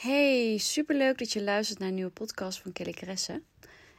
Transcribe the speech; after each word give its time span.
Hey, 0.00 0.58
superleuk 0.58 1.18
dat 1.18 1.32
je 1.32 1.42
luistert 1.42 1.78
naar 1.78 1.88
een 1.88 1.94
nieuwe 1.94 2.10
podcast 2.10 2.60
van 2.60 2.72
Kelly 2.72 2.92
Caresse. 2.92 3.42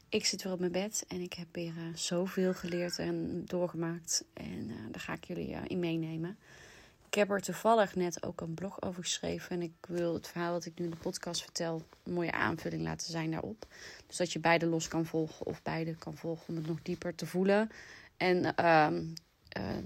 Ik 0.09 0.25
zit 0.25 0.43
weer 0.43 0.53
op 0.53 0.59
mijn 0.59 0.71
bed 0.71 1.05
en 1.07 1.21
ik 1.21 1.33
heb 1.33 1.47
weer 1.51 1.73
uh, 1.77 1.95
zoveel 1.95 2.53
geleerd 2.53 2.99
en 2.99 3.45
doorgemaakt. 3.45 4.23
En 4.33 4.69
uh, 4.69 4.75
daar 4.91 5.01
ga 5.01 5.13
ik 5.13 5.23
jullie 5.23 5.49
uh, 5.49 5.59
in 5.67 5.79
meenemen. 5.79 6.37
Ik 7.07 7.13
heb 7.13 7.29
er 7.29 7.41
toevallig 7.41 7.95
net 7.95 8.23
ook 8.25 8.41
een 8.41 8.53
blog 8.53 8.81
over 8.81 9.03
geschreven. 9.03 9.49
En 9.49 9.61
ik 9.61 9.73
wil 9.87 10.13
het 10.13 10.27
verhaal 10.27 10.51
wat 10.51 10.65
ik 10.65 10.79
nu 10.79 10.85
in 10.85 10.91
de 10.91 10.97
podcast 10.97 11.41
vertel 11.41 11.85
een 12.03 12.13
mooie 12.13 12.31
aanvulling 12.31 12.83
laten 12.83 13.11
zijn 13.11 13.31
daarop. 13.31 13.65
Dus 14.07 14.17
dat 14.17 14.31
je 14.31 14.39
beide 14.39 14.65
los 14.65 14.87
kan 14.87 15.05
volgen 15.05 15.45
of 15.45 15.61
beide 15.61 15.95
kan 15.95 16.17
volgen 16.17 16.47
om 16.47 16.55
het 16.55 16.67
nog 16.67 16.81
dieper 16.81 17.15
te 17.15 17.25
voelen. 17.25 17.69
En 18.17 18.55
ehm, 18.55 19.03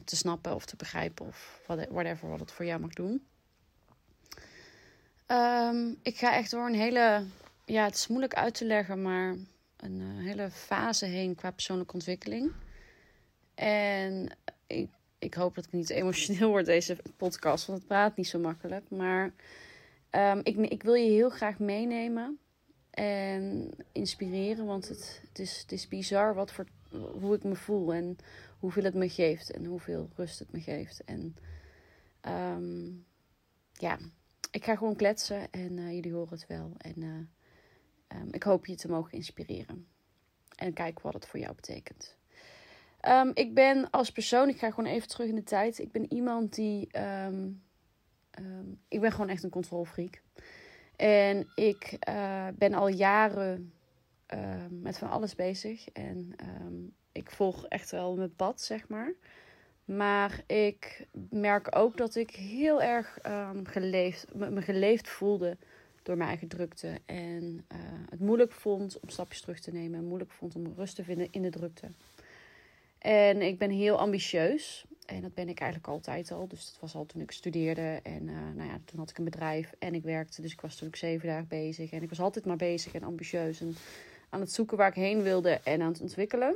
te 0.03 0.15
snappen 0.15 0.55
of 0.55 0.65
te 0.65 0.75
begrijpen 0.75 1.25
of 1.25 1.61
whatever 1.89 2.29
wat 2.29 2.39
het 2.39 2.51
voor 2.51 2.65
jou 2.65 2.79
mag 2.79 2.93
doen. 2.93 3.21
Um, 5.27 5.97
ik 6.01 6.17
ga 6.17 6.35
echt 6.35 6.51
door 6.51 6.65
een 6.67 6.75
hele... 6.75 7.25
Ja, 7.65 7.83
het 7.83 7.95
is 7.95 8.07
moeilijk 8.07 8.33
uit 8.33 8.53
te 8.53 8.65
leggen, 8.65 9.01
maar 9.01 9.35
een 9.77 9.99
uh, 9.99 10.25
hele 10.25 10.49
fase 10.49 11.05
heen 11.05 11.35
qua 11.35 11.51
persoonlijke 11.51 11.93
ontwikkeling. 11.93 12.51
En 13.55 14.37
ik, 14.67 14.89
ik 15.19 15.33
hoop 15.33 15.55
dat 15.55 15.65
ik 15.65 15.71
niet 15.71 15.89
emotioneel 15.89 16.49
word 16.49 16.65
deze 16.65 16.97
podcast, 17.17 17.65
want 17.65 17.79
het 17.79 17.87
praat 17.87 18.15
niet 18.15 18.27
zo 18.27 18.39
makkelijk. 18.39 18.89
Maar 18.89 19.33
um, 20.11 20.39
ik, 20.43 20.57
ik 20.57 20.83
wil 20.83 20.93
je 20.93 21.09
heel 21.09 21.29
graag 21.29 21.59
meenemen 21.59 22.39
en 22.89 23.69
inspireren, 23.91 24.65
want 24.65 24.87
het, 24.87 25.21
het, 25.27 25.39
is, 25.39 25.59
het 25.61 25.71
is 25.71 25.87
bizar 25.87 26.33
wat 26.33 26.51
voor, 26.51 26.65
hoe 27.19 27.35
ik 27.35 27.43
me 27.43 27.55
voel 27.55 27.93
en 27.93 28.17
hoeveel 28.59 28.83
het 28.83 28.93
me 28.93 29.09
geeft 29.09 29.51
en 29.51 29.65
hoeveel 29.65 30.09
rust 30.15 30.39
het 30.39 30.51
me 30.51 30.61
geeft. 30.61 31.03
En 31.03 31.35
um, 32.21 33.05
ja, 33.73 33.97
ik 34.55 34.63
ga 34.63 34.75
gewoon 34.75 34.95
kletsen 34.95 35.51
en 35.51 35.77
uh, 35.77 35.91
jullie 35.91 36.13
horen 36.13 36.33
het 36.33 36.47
wel. 36.47 36.73
En 36.77 37.01
uh, 37.01 38.19
um, 38.19 38.27
ik 38.31 38.43
hoop 38.43 38.65
je 38.65 38.75
te 38.75 38.89
mogen 38.89 39.11
inspireren. 39.11 39.87
En 40.55 40.73
kijk 40.73 40.99
wat 40.99 41.13
het 41.13 41.27
voor 41.27 41.39
jou 41.39 41.55
betekent. 41.55 42.17
Um, 43.07 43.31
ik 43.33 43.53
ben 43.53 43.89
als 43.89 44.11
persoon, 44.11 44.49
ik 44.49 44.57
ga 44.57 44.69
gewoon 44.69 44.89
even 44.89 45.07
terug 45.07 45.27
in 45.27 45.35
de 45.35 45.43
tijd. 45.43 45.79
Ik 45.79 45.91
ben 45.91 46.13
iemand 46.13 46.55
die. 46.55 46.99
Um, 46.99 47.63
ik 48.87 49.01
ben 49.01 49.11
gewoon 49.11 49.29
echt 49.29 49.43
een 49.43 49.49
controlfreak. 49.49 50.21
En 50.95 51.47
ik 51.55 51.97
uh, 52.09 52.47
ben 52.55 52.73
al 52.73 52.87
jaren 52.87 53.73
met 54.69 54.97
van 54.97 55.09
alles 55.09 55.35
bezig. 55.35 55.89
En 55.89 56.35
ik 57.11 57.31
volg 57.31 57.65
echt 57.65 57.91
wel 57.91 58.15
mijn 58.15 58.35
pad, 58.35 58.61
zeg 58.61 58.87
maar. 58.87 59.13
Maar 59.85 60.43
ik 60.47 61.07
merk 61.29 61.75
ook 61.75 61.97
dat 61.97 62.15
ik 62.15 62.29
heel 62.29 62.81
erg 62.81 63.19
geleefd, 63.63 64.33
me 64.33 64.61
geleefd 64.61 65.09
voelde 65.09 65.57
door 66.05 66.17
mijn 66.17 66.29
eigen 66.29 66.47
drukte. 66.47 66.99
En 67.05 67.43
uh, 67.43 67.77
het 68.09 68.19
moeilijk 68.19 68.51
vond 68.51 68.99
om 68.99 69.09
stapjes 69.09 69.41
terug 69.41 69.59
te 69.59 69.71
nemen. 69.71 69.99
En 69.99 70.05
moeilijk 70.05 70.31
vond 70.31 70.55
om 70.55 70.73
rust 70.75 70.95
te 70.95 71.03
vinden 71.03 71.27
in 71.31 71.41
de 71.41 71.49
drukte. 71.49 71.87
En 72.97 73.41
ik 73.41 73.57
ben 73.57 73.69
heel 73.69 73.97
ambitieus. 73.97 74.85
En 75.05 75.21
dat 75.21 75.33
ben 75.33 75.49
ik 75.49 75.59
eigenlijk 75.59 75.91
altijd 75.91 76.31
al. 76.31 76.47
Dus 76.47 76.65
dat 76.71 76.79
was 76.79 76.95
al 76.95 77.05
toen 77.05 77.21
ik 77.21 77.31
studeerde. 77.31 77.99
En 78.03 78.27
uh, 78.27 78.35
nou 78.55 78.69
ja, 78.69 78.79
toen 78.85 78.99
had 78.99 79.09
ik 79.09 79.17
een 79.17 79.23
bedrijf 79.23 79.73
en 79.79 79.95
ik 79.95 80.03
werkte. 80.03 80.41
Dus 80.41 80.51
ik 80.51 80.61
was 80.61 80.75
toen 80.75 80.87
ook 80.87 80.95
zeven 80.95 81.27
dagen 81.27 81.47
bezig. 81.47 81.91
En 81.91 82.01
ik 82.01 82.09
was 82.09 82.19
altijd 82.19 82.45
maar 82.45 82.55
bezig 82.55 82.93
en 82.93 83.03
ambitieus. 83.03 83.61
En 83.61 83.75
aan 84.29 84.39
het 84.39 84.51
zoeken 84.51 84.77
waar 84.77 84.89
ik 84.89 84.95
heen 84.95 85.21
wilde 85.21 85.59
en 85.63 85.81
aan 85.81 85.91
het 85.91 86.01
ontwikkelen. 86.01 86.55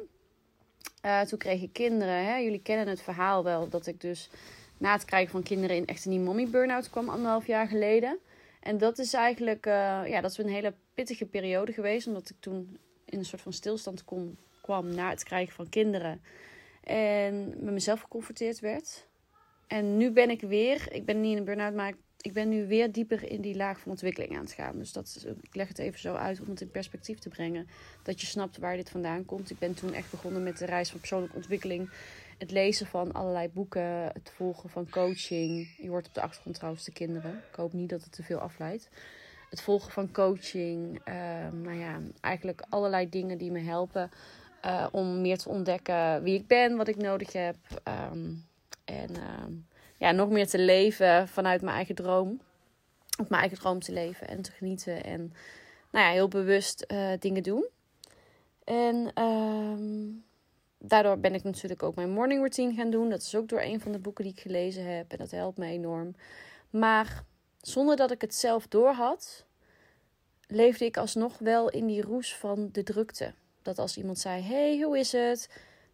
Uh, 1.06 1.22
toen 1.22 1.40
kreeg 1.40 1.62
ik 1.62 1.74
kinderen. 1.74 2.26
Hè? 2.26 2.36
Jullie 2.38 2.62
kennen 2.62 2.88
het 2.88 3.02
verhaal 3.02 3.44
wel. 3.44 3.70
Dat 3.70 3.88
ik 3.88 4.02
dus 4.02 4.30
na 4.78 4.94
het 4.94 5.06
krijgen 5.06 5.32
van 5.32 5.44
kinderen 5.44 5.76
in 5.76 5.86
echt 5.86 6.06
een 6.06 6.24
mommy 6.24 6.50
burn-out 6.50 6.90
kwam 6.90 7.10
anderhalf 7.10 7.48
jaar 7.48 7.68
geleden. 7.68 8.18
En 8.60 8.78
dat 8.78 8.98
is 9.00 9.14
eigenlijk, 9.14 9.66
uh, 9.66 10.02
ja, 10.08 10.22
dat 10.22 10.32
is 10.32 10.38
een 10.38 10.50
hele 10.50 10.74
pittige 10.94 11.26
periode 11.26 11.74
geweest. 11.74 12.08
Omdat 12.08 12.30
ik 12.30 12.36
toen 12.40 12.78
in 13.06 13.18
een 13.18 13.26
soort 13.26 13.42
van 13.42 13.54
stilstand 13.54 14.04
kom, 14.04 14.38
kwam 14.62 14.96
na 14.96 15.10
het 15.10 15.24
krijgen 15.24 15.54
van 15.54 15.70
kinderen. 15.70 16.22
En 16.84 17.50
met 17.50 17.74
mezelf 17.74 18.02
geconfronteerd 18.02 18.60
werd. 18.60 19.08
En 19.68 19.98
nu 19.98 20.12
ben 20.12 20.30
ik 20.30 20.42
weer, 20.42 20.88
ik 20.92 21.06
ben 21.06 21.22
niet 21.22 21.32
in 21.32 21.38
een 21.38 21.44
burn-out, 21.44 21.74
maar 21.74 21.90
ik 21.90 21.98
ben 22.34 22.50
nu 22.50 22.68
weer 22.68 22.92
dieper 22.92 23.32
in 23.32 23.42
die 23.42 23.56
laag 23.56 23.80
van 23.80 23.92
ontwikkeling 23.92 24.36
aan 24.36 24.44
het 24.44 24.52
gaan. 24.52 24.78
Dus 24.78 24.92
dat 24.92 25.26
ik 25.42 25.56
leg 25.56 25.68
het 25.68 25.80
even 25.80 26.00
zo 26.00 26.14
uit 26.14 26.40
om 26.40 26.50
het 26.50 26.62
in 26.62 26.72
perspectief 26.72 27.20
te 27.20 27.30
brengen. 27.30 27.68
Dat 28.04 28.22
je 28.22 28.28
snapt 28.28 28.58
waar 28.58 28.76
dit 28.76 28.90
vandaan 28.90 29.26
komt. 29.26 29.50
Ik 29.50 29.60
ben 29.60 29.74
toen 29.74 29.94
echt 29.94 30.12
begonnen 30.12 30.44
met 30.44 30.58
de 30.58 30.66
reis 30.66 30.90
van 30.90 31.00
persoonlijke 31.00 31.36
ontwikkeling 31.36 31.90
het 32.40 32.52
lezen 32.52 32.88
van 32.88 33.12
allerlei 33.12 33.50
boeken, 33.50 34.04
het 34.04 34.32
volgen 34.36 34.70
van 34.70 34.90
coaching. 34.90 35.76
Je 35.78 35.90
hoort 35.90 36.08
op 36.08 36.14
de 36.14 36.22
achtergrond 36.22 36.56
trouwens 36.56 36.86
de 36.86 36.92
kinderen. 36.92 37.44
Ik 37.50 37.56
hoop 37.56 37.74
niet 37.74 37.90
dat 37.90 38.04
het 38.04 38.12
te 38.12 38.24
veel 38.24 38.40
afleidt. 38.40 38.90
Het 39.50 39.62
volgen 39.62 39.92
van 39.92 40.12
coaching. 40.12 41.02
Uh, 41.08 41.14
nou 41.52 41.78
ja, 41.78 42.02
eigenlijk 42.22 42.64
allerlei 42.70 43.10
dingen 43.10 43.38
die 43.38 43.52
me 43.52 43.60
helpen 43.60 44.10
uh, 44.66 44.88
om 44.92 45.22
meer 45.22 45.38
te 45.38 45.50
ontdekken 45.50 46.24
wie 46.24 46.36
ik 46.36 46.48
ben, 46.48 46.78
wat 46.78 46.88
ik 46.88 46.98
nodig 46.98 47.34
heb. 47.34 47.56
Um, 48.12 48.46
en 48.86 49.10
uh, 49.12 49.44
ja, 50.00 50.12
nog 50.12 50.30
meer 50.30 50.48
te 50.48 50.60
leven 50.60 51.28
vanuit 51.28 51.62
mijn 51.62 51.76
eigen 51.76 51.96
droom. 51.96 52.42
Op 53.20 53.30
mijn 53.30 53.42
eigen 53.42 53.60
droom 53.60 53.80
te 53.80 53.92
leven 53.92 54.28
en 54.28 54.42
te 54.42 54.52
genieten. 54.52 55.04
En 55.04 55.34
nou 55.92 56.06
ja, 56.06 56.12
heel 56.12 56.28
bewust 56.28 56.82
eh, 56.82 57.12
dingen 57.20 57.44
doen. 57.44 57.68
En 58.64 59.12
ehm, 59.14 60.08
daardoor 60.78 61.20
ben 61.20 61.34
ik 61.34 61.44
natuurlijk 61.44 61.84
ook 61.84 61.96
mijn 61.96 62.10
morning 62.10 62.40
routine 62.40 62.74
gaan 62.74 62.90
doen. 62.90 63.10
Dat 63.10 63.22
is 63.22 63.36
ook 63.36 63.48
door 63.48 63.62
een 63.62 63.82
van 63.82 63.92
de 63.92 64.00
boeken 64.00 64.24
die 64.24 64.34
ik 64.34 64.40
gelezen 64.40 64.96
heb. 64.96 65.12
En 65.12 65.18
dat 65.18 65.32
helpt 65.32 65.58
me 65.58 65.66
enorm. 65.66 66.16
Maar 66.70 67.24
zonder 67.62 67.96
dat 67.96 68.12
ik 68.12 68.22
het 68.22 68.36
zelf 68.36 68.68
doorhad, 68.68 69.46
leefde 70.48 70.86
ik 70.86 70.98
alsnog 70.98 71.38
wel 71.38 71.70
in 71.70 71.86
die 71.86 72.02
roes 72.02 72.36
van 72.36 72.70
de 72.72 72.84
drukte. 72.84 73.34
Dat 73.62 73.80
als 73.80 73.98
iemand 73.98 74.20
zei: 74.20 74.42
Hey, 74.42 74.82
hoe 74.82 75.00
is 75.00 75.12
het? 75.12 75.50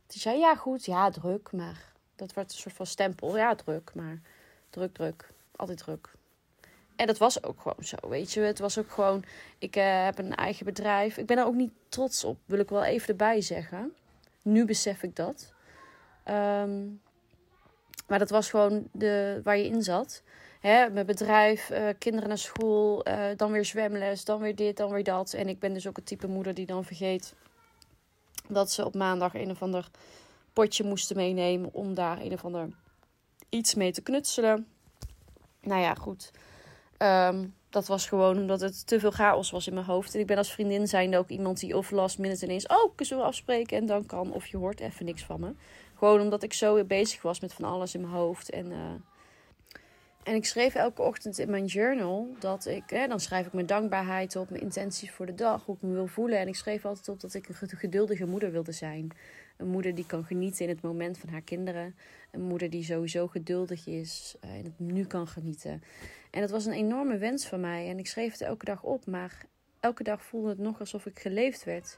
Die 0.08 0.22
zei: 0.22 0.40
Ja, 0.40 0.56
goed, 0.56 0.86
ja, 0.86 1.10
druk. 1.10 1.52
Maar 1.52 1.95
dat 2.16 2.34
werd 2.34 2.52
een 2.52 2.58
soort 2.58 2.76
van 2.76 2.86
stempel. 2.86 3.38
Ja, 3.38 3.56
druk, 3.56 3.92
maar 3.94 4.20
druk, 4.70 4.94
druk. 4.94 5.30
Altijd 5.56 5.78
druk. 5.78 6.14
En 6.96 7.08
dat 7.08 7.18
was 7.18 7.44
ook 7.44 7.62
gewoon 7.62 7.84
zo, 7.84 7.96
weet 8.10 8.34
je. 8.34 8.40
Het 8.40 8.60
was 8.60 8.78
ook 8.78 8.92
gewoon, 8.92 9.24
ik 9.58 9.76
uh, 9.76 10.04
heb 10.04 10.18
een 10.18 10.36
eigen 10.36 10.66
bedrijf. 10.66 11.18
Ik 11.18 11.26
ben 11.26 11.38
er 11.38 11.46
ook 11.46 11.56
niet 11.56 11.74
trots 11.90 12.24
op, 12.24 12.38
wil 12.46 12.60
ik 12.60 12.70
wel 12.70 12.84
even 12.84 13.08
erbij 13.08 13.42
zeggen. 13.42 13.94
Nu 14.42 14.66
besef 14.66 15.04
ik 15.04 15.16
dat. 15.16 15.54
Um, 16.30 17.02
maar 18.08 18.20
dat 18.20 18.30
was 18.30 18.50
gewoon 18.50 18.88
de, 18.92 19.42
waar 19.44 19.58
je 19.58 19.66
in 19.66 19.84
zat. 19.84 20.24
Hè, 20.60 20.90
mijn 20.90 21.06
bedrijf, 21.06 21.70
uh, 21.70 21.88
kinderen 21.98 22.28
naar 22.28 22.38
school, 22.38 23.08
uh, 23.08 23.26
dan 23.36 23.52
weer 23.52 23.66
zwemles, 23.66 24.26
dan 24.26 24.40
weer 24.40 24.56
dit, 24.56 24.78
dan 24.78 24.92
weer 24.92 25.04
dat. 25.04 25.34
En 25.34 25.48
ik 25.48 25.60
ben 25.60 25.74
dus 25.74 25.88
ook 25.88 25.96
het 25.96 26.06
type 26.06 26.28
moeder 26.28 26.54
die 26.54 26.66
dan 26.66 26.86
vergeet 26.86 27.34
dat 28.48 28.72
ze 28.72 28.86
op 28.86 28.96
maandag 28.96 29.34
een 29.34 29.50
of 29.50 29.62
ander 29.62 29.90
potje 30.56 30.84
moesten 30.84 31.16
meenemen 31.16 31.74
om 31.74 31.94
daar 31.94 32.22
een 32.22 32.34
of 32.34 32.46
ander 32.46 32.70
iets 33.50 33.76
mee 33.76 33.92
te 33.92 34.02
knutselen. 34.02 34.68
Nou 35.62 35.82
ja, 35.82 35.94
goed. 35.94 36.32
Um, 36.98 37.54
dat 37.70 37.88
was 37.88 38.08
gewoon 38.08 38.38
omdat 38.38 38.62
het 38.62 38.88
te 38.88 39.00
veel 39.00 39.12
chaos 39.12 39.52
was 39.52 39.68
in 39.68 39.74
mijn 39.74 39.86
hoofd. 39.86 40.14
En 40.14 40.20
ik 40.20 40.28
ben 40.28 40.38
als 40.38 40.54
vriendin 40.54 40.88
zijnde 40.88 41.18
ook 41.18 41.30
iemand 41.30 41.60
die 41.60 41.78
of 41.78 41.92
last 41.92 42.18
minute 42.18 42.46
ineens... 42.46 42.68
Oh, 42.68 42.94
ik 42.96 43.06
zullen 43.06 43.26
afspreken 43.26 43.78
en 43.78 43.86
dan 43.86 44.06
kan. 44.06 44.34
Of 44.34 44.48
je 44.48 44.58
hoort 44.58 44.80
even 44.80 45.06
niks 45.06 45.24
van 45.24 45.40
me. 45.40 45.54
Gewoon 45.96 46.22
omdat 46.22 46.44
ik 46.44 46.54
zo 46.54 46.84
bezig 46.84 47.22
was 47.22 47.40
met 47.40 47.54
van 47.54 47.66
alles 47.66 47.96
in 47.96 48.02
mijn 48.02 48.14
hoofd. 48.14 48.50
En, 48.50 48.66
uh... 48.66 48.78
en 50.24 50.36
ik 50.36 50.46
schreef 50.46 50.76
elke 50.76 51.02
ochtend 51.02 51.40
in 51.40 51.50
mijn 51.50 51.66
journal 51.66 52.36
dat 52.40 52.66
ik... 52.66 52.84
Hè, 52.90 53.08
dan 53.08 53.20
schrijf 53.20 53.46
ik 53.46 53.54
mijn 53.54 53.66
dankbaarheid 53.66 54.36
op, 54.36 54.50
mijn 54.50 54.62
intenties 54.62 55.12
voor 55.12 55.26
de 55.26 55.36
dag. 55.36 55.66
Hoe 55.66 55.76
ik 55.76 55.82
me 55.82 55.94
wil 55.94 56.08
voelen. 56.08 56.40
En 56.40 56.48
ik 56.48 56.56
schreef 56.56 56.86
altijd 56.86 57.10
op 57.10 57.20
dat 57.20 57.34
ik 57.34 57.48
een 57.50 57.78
geduldige 57.78 58.26
moeder 58.26 58.52
wilde 58.52 58.72
zijn. 58.72 59.12
Een 59.58 59.68
moeder 59.68 59.96
die 59.96 60.06
kan 60.06 60.24
genieten 60.24 60.64
in 60.64 60.70
het 60.70 60.82
moment 60.82 61.18
van 61.18 61.30
haar 61.30 61.42
kinderen. 61.42 61.96
Een 62.32 62.42
moeder 62.42 62.70
die 62.70 62.84
sowieso 62.84 63.28
geduldig 63.28 63.88
is 63.88 64.36
en 64.40 64.64
het 64.64 64.80
nu 64.80 65.06
kan 65.06 65.28
genieten. 65.28 65.84
En 66.32 66.42
dat 66.42 66.50
was 66.50 66.66
een 66.66 66.74
enorme 66.74 67.18
wens 67.18 67.48
van 67.48 67.60
mij. 67.60 67.90
En 67.90 68.00
ik 68.00 68.08
schreef 68.08 68.32
het 68.32 68.42
elke 68.42 68.66
dag 68.66 68.84
op. 68.84 69.06
Maar 69.06 69.46
elke 69.80 70.04
dag 70.04 70.24
voelde 70.24 70.50
het 70.50 70.58
nog 70.58 70.80
alsof 70.80 71.06
ik 71.06 71.20
geleefd 71.20 71.64
werd. 71.64 71.98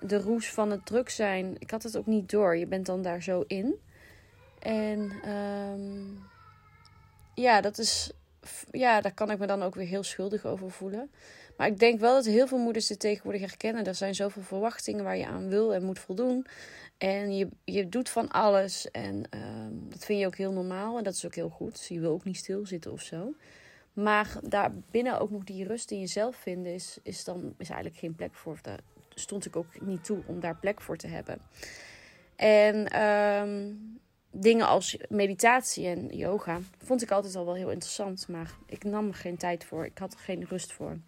De 0.00 0.18
roes 0.18 0.50
van 0.50 0.70
het 0.70 0.86
druk 0.86 1.08
zijn. 1.08 1.54
Ik 1.58 1.70
had 1.70 1.82
het 1.82 1.96
ook 1.96 2.06
niet 2.06 2.30
door. 2.30 2.56
Je 2.56 2.66
bent 2.66 2.86
dan 2.86 3.02
daar 3.02 3.22
zo 3.22 3.44
in. 3.46 3.74
En 4.58 5.30
um, 5.30 6.18
ja, 7.34 7.60
dat 7.60 7.78
is 7.78 8.12
ja, 8.70 9.00
daar 9.00 9.14
kan 9.14 9.30
ik 9.30 9.38
me 9.38 9.46
dan 9.46 9.62
ook 9.62 9.74
weer 9.74 9.86
heel 9.86 10.02
schuldig 10.02 10.44
over 10.44 10.70
voelen. 10.70 11.10
Maar 11.56 11.66
ik 11.66 11.78
denk 11.78 12.00
wel 12.00 12.14
dat 12.14 12.24
heel 12.24 12.46
veel 12.46 12.58
moeders 12.58 12.86
dit 12.86 12.98
tegenwoordig 12.98 13.40
herkennen. 13.40 13.84
Er 13.84 13.94
zijn 13.94 14.14
zoveel 14.14 14.42
verwachtingen 14.42 15.04
waar 15.04 15.16
je 15.16 15.26
aan 15.26 15.48
wil 15.48 15.74
en 15.74 15.84
moet 15.84 15.98
voldoen. 15.98 16.46
En 16.98 17.36
je, 17.36 17.48
je 17.64 17.88
doet 17.88 18.08
van 18.08 18.28
alles. 18.28 18.90
En 18.90 19.24
ehm, 19.30 19.72
dat 19.88 20.04
vind 20.04 20.20
je 20.20 20.26
ook 20.26 20.36
heel 20.36 20.52
normaal. 20.52 20.98
En 20.98 21.04
dat 21.04 21.14
is 21.14 21.26
ook 21.26 21.34
heel 21.34 21.48
goed. 21.48 21.86
Je 21.88 22.00
wil 22.00 22.12
ook 22.12 22.24
niet 22.24 22.36
stilzitten 22.36 22.92
of 22.92 23.02
zo. 23.02 23.34
Maar 23.92 24.38
daar 24.42 24.72
binnen 24.90 25.20
ook 25.20 25.30
nog 25.30 25.44
die 25.44 25.66
rust 25.66 25.90
in 25.90 26.00
jezelf 26.00 26.36
vinden, 26.36 26.74
is, 26.74 26.98
is 27.02 27.24
dan 27.24 27.54
is 27.58 27.68
eigenlijk 27.68 28.00
geen 28.00 28.14
plek 28.14 28.34
voor. 28.34 28.58
Daar 28.62 28.80
stond 29.08 29.46
ik 29.46 29.56
ook 29.56 29.80
niet 29.80 30.04
toe 30.04 30.22
om 30.26 30.40
daar 30.40 30.56
plek 30.56 30.80
voor 30.80 30.96
te 30.96 31.06
hebben. 31.06 31.38
En 32.36 32.88
ehm, 32.88 33.72
dingen 34.34 34.66
als 34.66 34.96
meditatie 35.08 35.86
en 35.86 36.16
yoga 36.16 36.60
vond 36.78 37.02
ik 37.02 37.10
altijd 37.10 37.36
al 37.36 37.44
wel 37.44 37.54
heel 37.54 37.70
interessant. 37.70 38.28
Maar 38.28 38.54
ik 38.66 38.84
nam 38.84 39.08
er 39.08 39.14
geen 39.14 39.36
tijd 39.36 39.64
voor. 39.64 39.84
Ik 39.84 39.98
had 39.98 40.12
er 40.12 40.18
geen 40.18 40.44
rust 40.44 40.72
voor. 40.72 40.98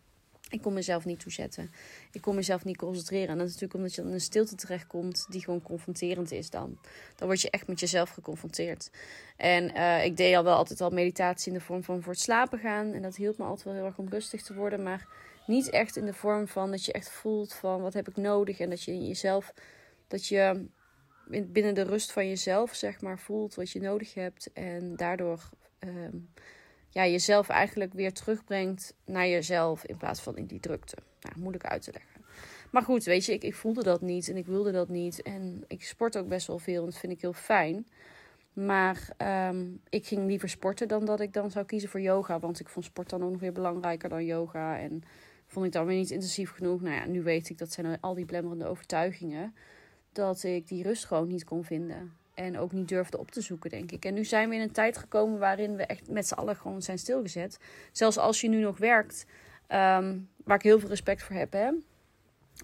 Ik 0.51 0.63
kon 0.63 0.73
mezelf 0.73 1.05
niet 1.05 1.21
toezetten. 1.21 1.71
Ik 2.13 2.21
kon 2.21 2.35
mezelf 2.35 2.65
niet 2.65 2.77
concentreren. 2.77 3.29
En 3.29 3.39
dat 3.39 3.47
is 3.47 3.53
natuurlijk 3.53 3.75
omdat 3.75 3.95
je 3.95 4.01
dan 4.01 4.11
in 4.11 4.17
een 4.17 4.21
stilte 4.21 4.55
terechtkomt 4.55 5.27
die 5.29 5.45
gewoon 5.45 5.63
confronterend 5.63 6.33
is 6.33 6.51
dan. 6.51 6.79
Dan 7.17 7.27
word 7.27 7.41
je 7.41 7.51
echt 7.51 7.67
met 7.67 7.81
jezelf 7.81 8.11
geconfronteerd. 8.11 8.91
En 9.37 9.77
uh, 9.77 10.05
ik 10.05 10.17
deed 10.17 10.37
al 10.37 10.45
wel 10.45 10.57
altijd 10.57 10.81
al 10.81 10.91
meditatie 10.91 11.53
in 11.53 11.59
de 11.59 11.65
vorm 11.65 11.83
van 11.83 12.03
voor 12.03 12.13
het 12.13 12.23
slapen 12.23 12.59
gaan. 12.59 12.93
En 12.93 13.03
dat 13.03 13.17
hielp 13.17 13.39
me 13.39 13.45
altijd 13.45 13.65
wel 13.65 13.75
heel 13.75 13.85
erg 13.85 13.99
om 13.99 14.09
rustig 14.09 14.43
te 14.43 14.55
worden. 14.55 14.83
Maar 14.83 15.07
niet 15.47 15.71
echt 15.71 15.97
in 15.97 16.05
de 16.05 16.15
vorm 16.15 16.49
van 16.49 16.71
dat 16.71 16.85
je 16.85 16.93
echt 16.93 17.11
voelt 17.11 17.55
van 17.55 17.83
wat 17.83 17.95
heb 17.95 18.09
ik 18.09 18.17
nodig. 18.17 18.59
En 18.59 18.71
dat 18.71 18.83
je 18.83 18.93
in 18.93 19.07
jezelf, 19.07 19.53
dat 20.09 20.27
je 20.27 20.67
binnen 21.27 21.75
de 21.75 21.83
rust 21.83 22.13
van 22.13 22.29
jezelf 22.29 22.75
zeg 22.75 23.01
maar 23.01 23.19
voelt 23.19 23.55
wat 23.55 23.71
je 23.71 23.81
nodig 23.81 24.15
hebt. 24.15 24.53
En 24.53 24.97
daardoor... 24.97 25.49
Uh, 25.81 25.93
ja, 26.97 27.07
jezelf 27.07 27.49
eigenlijk 27.49 27.93
weer 27.93 28.13
terugbrengt 28.13 28.95
naar 29.05 29.29
jezelf 29.29 29.85
in 29.85 29.97
plaats 29.97 30.21
van 30.21 30.37
in 30.37 30.47
die 30.47 30.61
drukte. 30.61 30.97
Nou, 31.21 31.39
moeilijk 31.39 31.65
uit 31.65 31.83
te 31.83 31.93
leggen. 31.93 32.25
Maar 32.71 32.83
goed, 32.83 33.05
weet 33.05 33.25
je, 33.25 33.33
ik, 33.33 33.43
ik 33.43 33.55
voelde 33.55 33.83
dat 33.83 34.01
niet 34.01 34.29
en 34.29 34.37
ik 34.37 34.47
wilde 34.47 34.73
dat 34.73 34.89
niet. 34.89 35.23
En 35.23 35.65
ik 35.67 35.85
sport 35.85 36.17
ook 36.17 36.29
best 36.29 36.47
wel 36.47 36.59
veel 36.59 36.79
en 36.79 36.91
dat 36.91 36.99
vind 36.99 37.13
ik 37.13 37.21
heel 37.21 37.33
fijn. 37.33 37.87
Maar 38.53 39.09
um, 39.49 39.81
ik 39.89 40.07
ging 40.07 40.27
liever 40.27 40.49
sporten 40.49 40.89
dan 40.89 41.05
dat 41.05 41.21
ik 41.21 41.33
dan 41.33 41.51
zou 41.51 41.65
kiezen 41.65 41.89
voor 41.89 42.01
yoga. 42.01 42.39
Want 42.39 42.61
ik 42.61 42.69
vond 42.69 42.85
sport 42.85 43.11
dan 43.11 43.25
ook 43.25 43.31
nog 43.31 43.41
weer 43.41 43.53
belangrijker 43.53 44.09
dan 44.09 44.25
yoga. 44.25 44.79
En 44.79 45.03
vond 45.47 45.67
ik 45.67 45.73
dan 45.73 45.87
weer 45.87 45.97
niet 45.97 46.11
intensief 46.11 46.51
genoeg. 46.51 46.81
Nou 46.81 46.95
ja, 46.95 47.07
nu 47.07 47.23
weet 47.23 47.49
ik, 47.51 47.59
dat 47.59 47.73
zijn 47.73 48.01
al 48.01 48.15
die 48.15 48.25
blemmerende 48.25 48.67
overtuigingen. 48.67 49.55
Dat 50.17 50.43
ik 50.43 50.69
die 50.69 50.83
rust 50.83 51.05
gewoon 51.05 51.29
niet 51.29 51.45
kon 51.45 51.65
vinden. 51.65 52.13
En 52.35 52.59
ook 52.59 52.73
niet 52.73 52.89
durfde 52.89 53.19
op 53.19 53.31
te 53.31 53.41
zoeken, 53.41 53.71
denk 53.71 53.93
ik. 53.93 54.05
En 54.05 54.15
nu 54.15 54.25
zijn 54.25 54.49
we 54.49 54.55
in 54.55 54.61
een 54.61 54.73
tijd 54.73 54.99
gekomen 54.99 55.39
waarin 55.39 55.77
we 55.77 55.87
echt 55.87 56.11
met 56.11 56.27
z'n 56.27 56.35
allen 56.35 56.57
gewoon 56.57 56.83
zijn 56.83 56.99
stilgezet. 56.99 57.59
Zelfs 57.93 58.19
als 58.19 58.41
je 58.41 58.49
nu 58.49 58.61
nog 58.61 58.79
werkt, 58.79 59.27
ehm, 59.67 60.19
waar 60.45 60.57
ik 60.57 60.63
heel 60.63 60.81
veel 60.81 60.89
respect 60.89 61.23
voor 61.23 61.37
heb, 61.37 61.53
hè, 61.53 61.71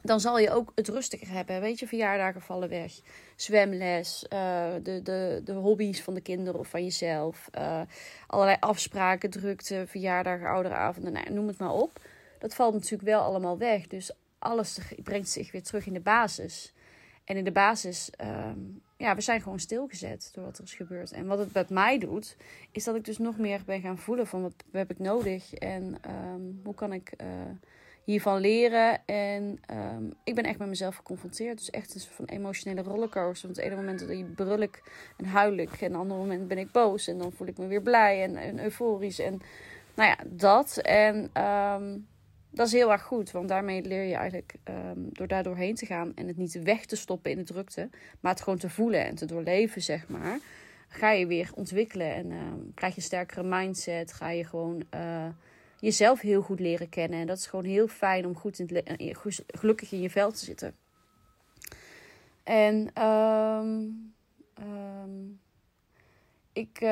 dan 0.02 0.20
zal 0.20 0.38
je 0.38 0.50
ook 0.50 0.72
het 0.74 0.88
rustiger 0.88 1.28
hebben. 1.28 1.60
Weet 1.60 1.78
je, 1.78 1.86
verjaardagen 1.86 2.40
vallen 2.40 2.68
weg. 2.68 2.92
Zwemles, 3.36 4.26
uh, 4.32 4.72
de, 4.82 5.02
de, 5.02 5.40
de 5.44 5.52
hobby's 5.52 6.02
van 6.02 6.14
de 6.14 6.20
kinderen 6.20 6.60
of 6.60 6.68
van 6.68 6.84
jezelf. 6.84 7.48
Uh, 7.58 7.80
allerlei 8.26 8.56
afspraken, 8.60 9.30
drukte, 9.30 9.84
verjaardagen, 9.86 10.46
ouderavonden, 10.46 11.12
nou, 11.12 11.32
noem 11.32 11.46
het 11.46 11.58
maar 11.58 11.72
op. 11.72 12.00
Dat 12.38 12.54
valt 12.54 12.74
natuurlijk 12.74 13.02
wel 13.02 13.20
allemaal 13.20 13.58
weg. 13.58 13.86
Dus 13.86 14.10
alles 14.38 14.78
brengt 15.02 15.28
zich 15.28 15.52
weer 15.52 15.62
terug 15.62 15.86
in 15.86 15.92
de 15.92 16.00
basis. 16.00 16.72
En 17.24 17.36
in 17.36 17.44
de 17.44 17.52
basis 17.52 18.10
um, 18.24 18.82
ja, 19.02 19.14
we 19.14 19.20
zijn 19.20 19.40
gewoon 19.40 19.60
stilgezet 19.60 20.30
door 20.32 20.44
wat 20.44 20.58
er 20.58 20.64
is 20.64 20.74
gebeurd. 20.74 21.12
En 21.12 21.26
wat 21.26 21.38
het 21.38 21.52
met 21.52 21.70
mij 21.70 21.98
doet, 21.98 22.36
is 22.70 22.84
dat 22.84 22.94
ik 22.94 23.04
dus 23.04 23.18
nog 23.18 23.38
meer 23.38 23.60
ben 23.66 23.80
gaan 23.80 23.98
voelen 23.98 24.26
van 24.26 24.42
wat 24.42 24.54
heb 24.72 24.90
ik 24.90 24.98
nodig 24.98 25.54
en 25.54 25.96
ehm, 26.00 26.40
hoe 26.64 26.74
kan 26.74 26.92
ik 26.92 27.12
uh, 27.22 27.26
hiervan 28.04 28.40
leren. 28.40 29.06
En 29.06 29.60
um, 29.70 30.12
ik 30.24 30.34
ben 30.34 30.44
echt 30.44 30.58
met 30.58 30.68
mezelf 30.68 30.96
geconfronteerd. 30.96 31.58
Dus 31.58 31.70
echt 31.70 31.94
een 31.94 32.00
soort 32.00 32.14
van 32.14 32.24
emotionele 32.24 32.82
rollercoaster. 32.82 33.46
Want 33.46 33.56
het 33.56 33.66
ene 33.66 33.76
moment 33.76 33.98
dat 34.00 34.08
ik 34.08 34.34
brul 34.34 34.58
ik 34.58 34.82
en 35.16 35.24
huil 35.24 35.56
ik. 35.56 35.70
En 35.70 35.90
het 35.90 36.00
andere 36.00 36.20
moment 36.20 36.48
ben 36.48 36.58
ik 36.58 36.72
boos. 36.72 37.08
En 37.08 37.18
dan 37.18 37.32
voel 37.32 37.46
ik 37.46 37.58
me 37.58 37.66
weer 37.66 37.82
blij 37.82 38.22
en, 38.22 38.36
en 38.36 38.62
euforisch. 38.62 39.18
En 39.18 39.40
nou 39.94 40.08
ja, 40.08 40.18
dat. 40.26 40.76
En 40.76 41.30
dat 42.52 42.66
is 42.66 42.72
heel 42.72 42.92
erg 42.92 43.02
goed, 43.02 43.30
want 43.30 43.48
daarmee 43.48 43.82
leer 43.82 44.02
je 44.02 44.14
eigenlijk 44.14 44.54
um, 44.68 45.08
door 45.12 45.26
daar 45.26 45.42
doorheen 45.42 45.74
te 45.74 45.86
gaan 45.86 46.12
en 46.14 46.26
het 46.26 46.36
niet 46.36 46.62
weg 46.62 46.84
te 46.84 46.96
stoppen 46.96 47.30
in 47.30 47.36
de 47.36 47.44
drukte, 47.44 47.88
maar 48.20 48.32
het 48.32 48.42
gewoon 48.42 48.58
te 48.58 48.70
voelen 48.70 49.06
en 49.06 49.14
te 49.14 49.26
doorleven, 49.26 49.82
zeg 49.82 50.08
maar. 50.08 50.38
Ga 50.88 51.10
je 51.10 51.26
weer 51.26 51.50
ontwikkelen 51.54 52.14
en 52.14 52.30
uh, 52.30 52.38
krijg 52.74 52.94
je 52.94 53.00
een 53.00 53.06
sterkere 53.06 53.42
mindset. 53.42 54.12
Ga 54.12 54.30
je 54.30 54.44
gewoon 54.44 54.82
uh, 54.94 55.26
jezelf 55.78 56.20
heel 56.20 56.42
goed 56.42 56.60
leren 56.60 56.88
kennen. 56.88 57.20
En 57.20 57.26
dat 57.26 57.38
is 57.38 57.46
gewoon 57.46 57.64
heel 57.64 57.88
fijn 57.88 58.26
om 58.26 58.36
goed 58.36 58.58
in 58.58 58.68
het 58.74 59.42
gelukkig 59.46 59.92
in 59.92 60.00
je 60.00 60.10
vel 60.10 60.32
te 60.32 60.44
zitten. 60.44 60.74
En 62.42 63.02
um, 63.02 64.12
ik, 66.52 66.80
uh, 66.80 66.88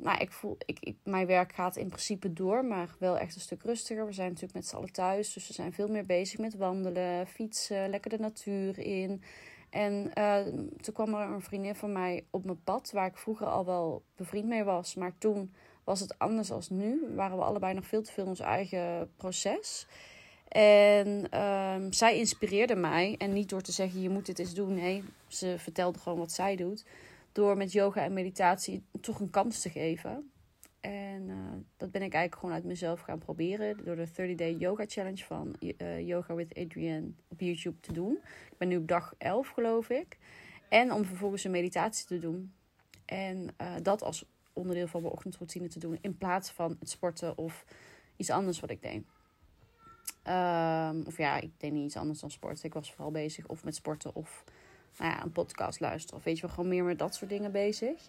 nou, 0.00 0.18
ik 0.18 0.32
voel, 0.32 0.56
ik, 0.64 0.78
ik, 0.80 0.96
mijn 1.04 1.26
werk 1.26 1.52
gaat 1.52 1.76
in 1.76 1.88
principe 1.88 2.32
door, 2.32 2.64
maar 2.64 2.94
wel 2.98 3.18
echt 3.18 3.34
een 3.34 3.40
stuk 3.40 3.62
rustiger. 3.62 4.06
We 4.06 4.12
zijn 4.12 4.28
natuurlijk 4.28 4.54
met 4.54 4.66
z'n 4.66 4.76
allen 4.76 4.92
thuis, 4.92 5.32
dus 5.32 5.46
we 5.46 5.52
zijn 5.52 5.72
veel 5.72 5.88
meer 5.88 6.06
bezig 6.06 6.38
met 6.38 6.56
wandelen, 6.56 7.26
fietsen, 7.26 7.90
lekker 7.90 8.10
de 8.10 8.18
natuur 8.18 8.78
in. 8.78 9.22
En 9.70 10.10
uh, 10.18 10.36
toen 10.80 10.94
kwam 10.94 11.14
er 11.14 11.28
een 11.28 11.40
vriendin 11.40 11.74
van 11.74 11.92
mij 11.92 12.24
op 12.30 12.44
mijn 12.44 12.62
pad, 12.64 12.90
waar 12.92 13.06
ik 13.06 13.16
vroeger 13.16 13.46
al 13.46 13.64
wel 13.64 14.02
bevriend 14.16 14.46
mee 14.46 14.64
was. 14.64 14.94
Maar 14.94 15.18
toen 15.18 15.54
was 15.84 16.00
het 16.00 16.18
anders 16.18 16.50
als 16.50 16.70
nu. 16.70 17.08
Waren 17.14 17.36
we 17.36 17.44
allebei 17.44 17.74
nog 17.74 17.86
veel 17.86 18.02
te 18.02 18.12
veel 18.12 18.22
in 18.22 18.28
ons 18.28 18.40
eigen 18.40 19.10
proces. 19.16 19.86
En 20.48 21.28
uh, 21.34 21.76
zij 21.90 22.18
inspireerde 22.18 22.76
mij. 22.76 23.14
En 23.18 23.32
niet 23.32 23.48
door 23.48 23.60
te 23.60 23.72
zeggen, 23.72 24.00
je 24.00 24.08
moet 24.08 24.26
dit 24.26 24.38
eens 24.38 24.54
doen. 24.54 24.74
Nee, 24.74 25.02
ze 25.28 25.54
vertelde 25.58 25.98
gewoon 25.98 26.18
wat 26.18 26.32
zij 26.32 26.56
doet 26.56 26.84
door 27.36 27.56
met 27.56 27.72
yoga 27.72 28.04
en 28.04 28.12
meditatie 28.12 28.84
toch 29.00 29.20
een 29.20 29.30
kans 29.30 29.60
te 29.60 29.70
geven. 29.70 30.30
En 30.80 31.28
uh, 31.28 31.36
dat 31.76 31.90
ben 31.90 32.02
ik 32.02 32.12
eigenlijk 32.12 32.34
gewoon 32.34 32.54
uit 32.54 32.64
mezelf 32.64 33.00
gaan 33.00 33.18
proberen. 33.18 33.84
Door 33.84 33.96
de 33.96 34.08
30-day 34.08 34.54
yoga 34.54 34.84
challenge 34.86 35.24
van 35.24 35.56
uh, 35.60 36.06
Yoga 36.06 36.34
with 36.34 36.54
Adrienne 36.54 37.10
op 37.28 37.40
YouTube 37.40 37.80
te 37.80 37.92
doen. 37.92 38.12
Ik 38.50 38.58
ben 38.58 38.68
nu 38.68 38.76
op 38.76 38.88
dag 38.88 39.14
11 39.18 39.48
geloof 39.48 39.90
ik. 39.90 40.18
En 40.68 40.92
om 40.92 41.04
vervolgens 41.04 41.44
een 41.44 41.50
meditatie 41.50 42.06
te 42.06 42.18
doen. 42.18 42.52
En 43.04 43.48
uh, 43.60 43.74
dat 43.82 44.02
als 44.02 44.24
onderdeel 44.52 44.86
van 44.86 45.00
mijn 45.00 45.12
ochtendroutine 45.12 45.68
te 45.68 45.78
doen. 45.78 45.98
In 46.00 46.16
plaats 46.16 46.50
van 46.50 46.76
het 46.78 46.90
sporten 46.90 47.38
of 47.38 47.64
iets 48.16 48.30
anders 48.30 48.60
wat 48.60 48.70
ik 48.70 48.82
deed. 48.82 49.02
Um, 50.28 51.06
of 51.06 51.16
ja, 51.16 51.36
ik 51.40 51.50
deed 51.56 51.72
niet 51.72 51.84
iets 51.84 51.96
anders 51.96 52.20
dan 52.20 52.30
sporten. 52.30 52.64
Ik 52.64 52.74
was 52.74 52.92
vooral 52.92 53.10
bezig 53.10 53.46
of 53.46 53.64
met 53.64 53.74
sporten 53.74 54.14
of 54.14 54.44
nou 54.98 55.10
ja, 55.10 55.22
een 55.22 55.32
podcast 55.32 55.80
luisteren. 55.80 56.18
Of 56.18 56.24
weet 56.24 56.36
je 56.36 56.42
wel, 56.46 56.54
gewoon 56.54 56.70
meer 56.70 56.84
met 56.84 56.98
dat 56.98 57.14
soort 57.14 57.30
dingen 57.30 57.52
bezig. 57.52 58.08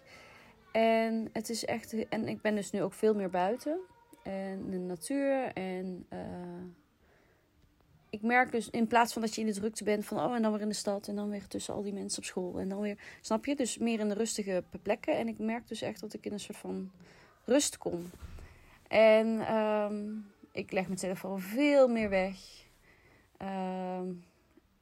En 0.72 1.28
het 1.32 1.48
is 1.48 1.64
echt. 1.64 2.08
En 2.08 2.28
ik 2.28 2.40
ben 2.40 2.54
dus 2.54 2.70
nu 2.70 2.82
ook 2.82 2.92
veel 2.92 3.14
meer 3.14 3.30
buiten. 3.30 3.78
En 4.22 4.70
de 4.70 4.78
natuur. 4.78 5.52
En 5.52 6.06
uh, 6.12 6.18
ik 8.10 8.22
merk 8.22 8.52
dus 8.52 8.70
in 8.70 8.86
plaats 8.86 9.12
van 9.12 9.22
dat 9.22 9.34
je 9.34 9.40
in 9.40 9.46
de 9.46 9.52
drukte 9.52 9.84
bent 9.84 10.04
van 10.04 10.18
oh 10.18 10.34
en 10.34 10.42
dan 10.42 10.52
weer 10.52 10.60
in 10.60 10.68
de 10.68 10.74
stad 10.74 11.08
en 11.08 11.16
dan 11.16 11.30
weer 11.30 11.46
tussen 11.46 11.74
al 11.74 11.82
die 11.82 11.92
mensen 11.92 12.18
op 12.18 12.24
school 12.24 12.58
en 12.58 12.68
dan 12.68 12.80
weer 12.80 12.98
snap 13.20 13.44
je 13.44 13.56
dus 13.56 13.78
meer 13.78 14.00
in 14.00 14.08
de 14.08 14.14
rustige 14.14 14.64
plekken 14.82 15.16
en 15.16 15.28
ik 15.28 15.38
merk 15.38 15.68
dus 15.68 15.82
echt 15.82 16.00
dat 16.00 16.14
ik 16.14 16.26
in 16.26 16.32
een 16.32 16.40
soort 16.40 16.58
van 16.58 16.90
rust 17.44 17.78
kom 17.78 18.10
en 18.88 19.54
um, 19.54 20.26
ik 20.52 20.72
leg 20.72 20.86
mijn 20.86 20.98
telefoon 20.98 21.40
veel 21.40 21.88
meer 21.88 22.08
weg 22.08 22.36
um, 23.42 24.24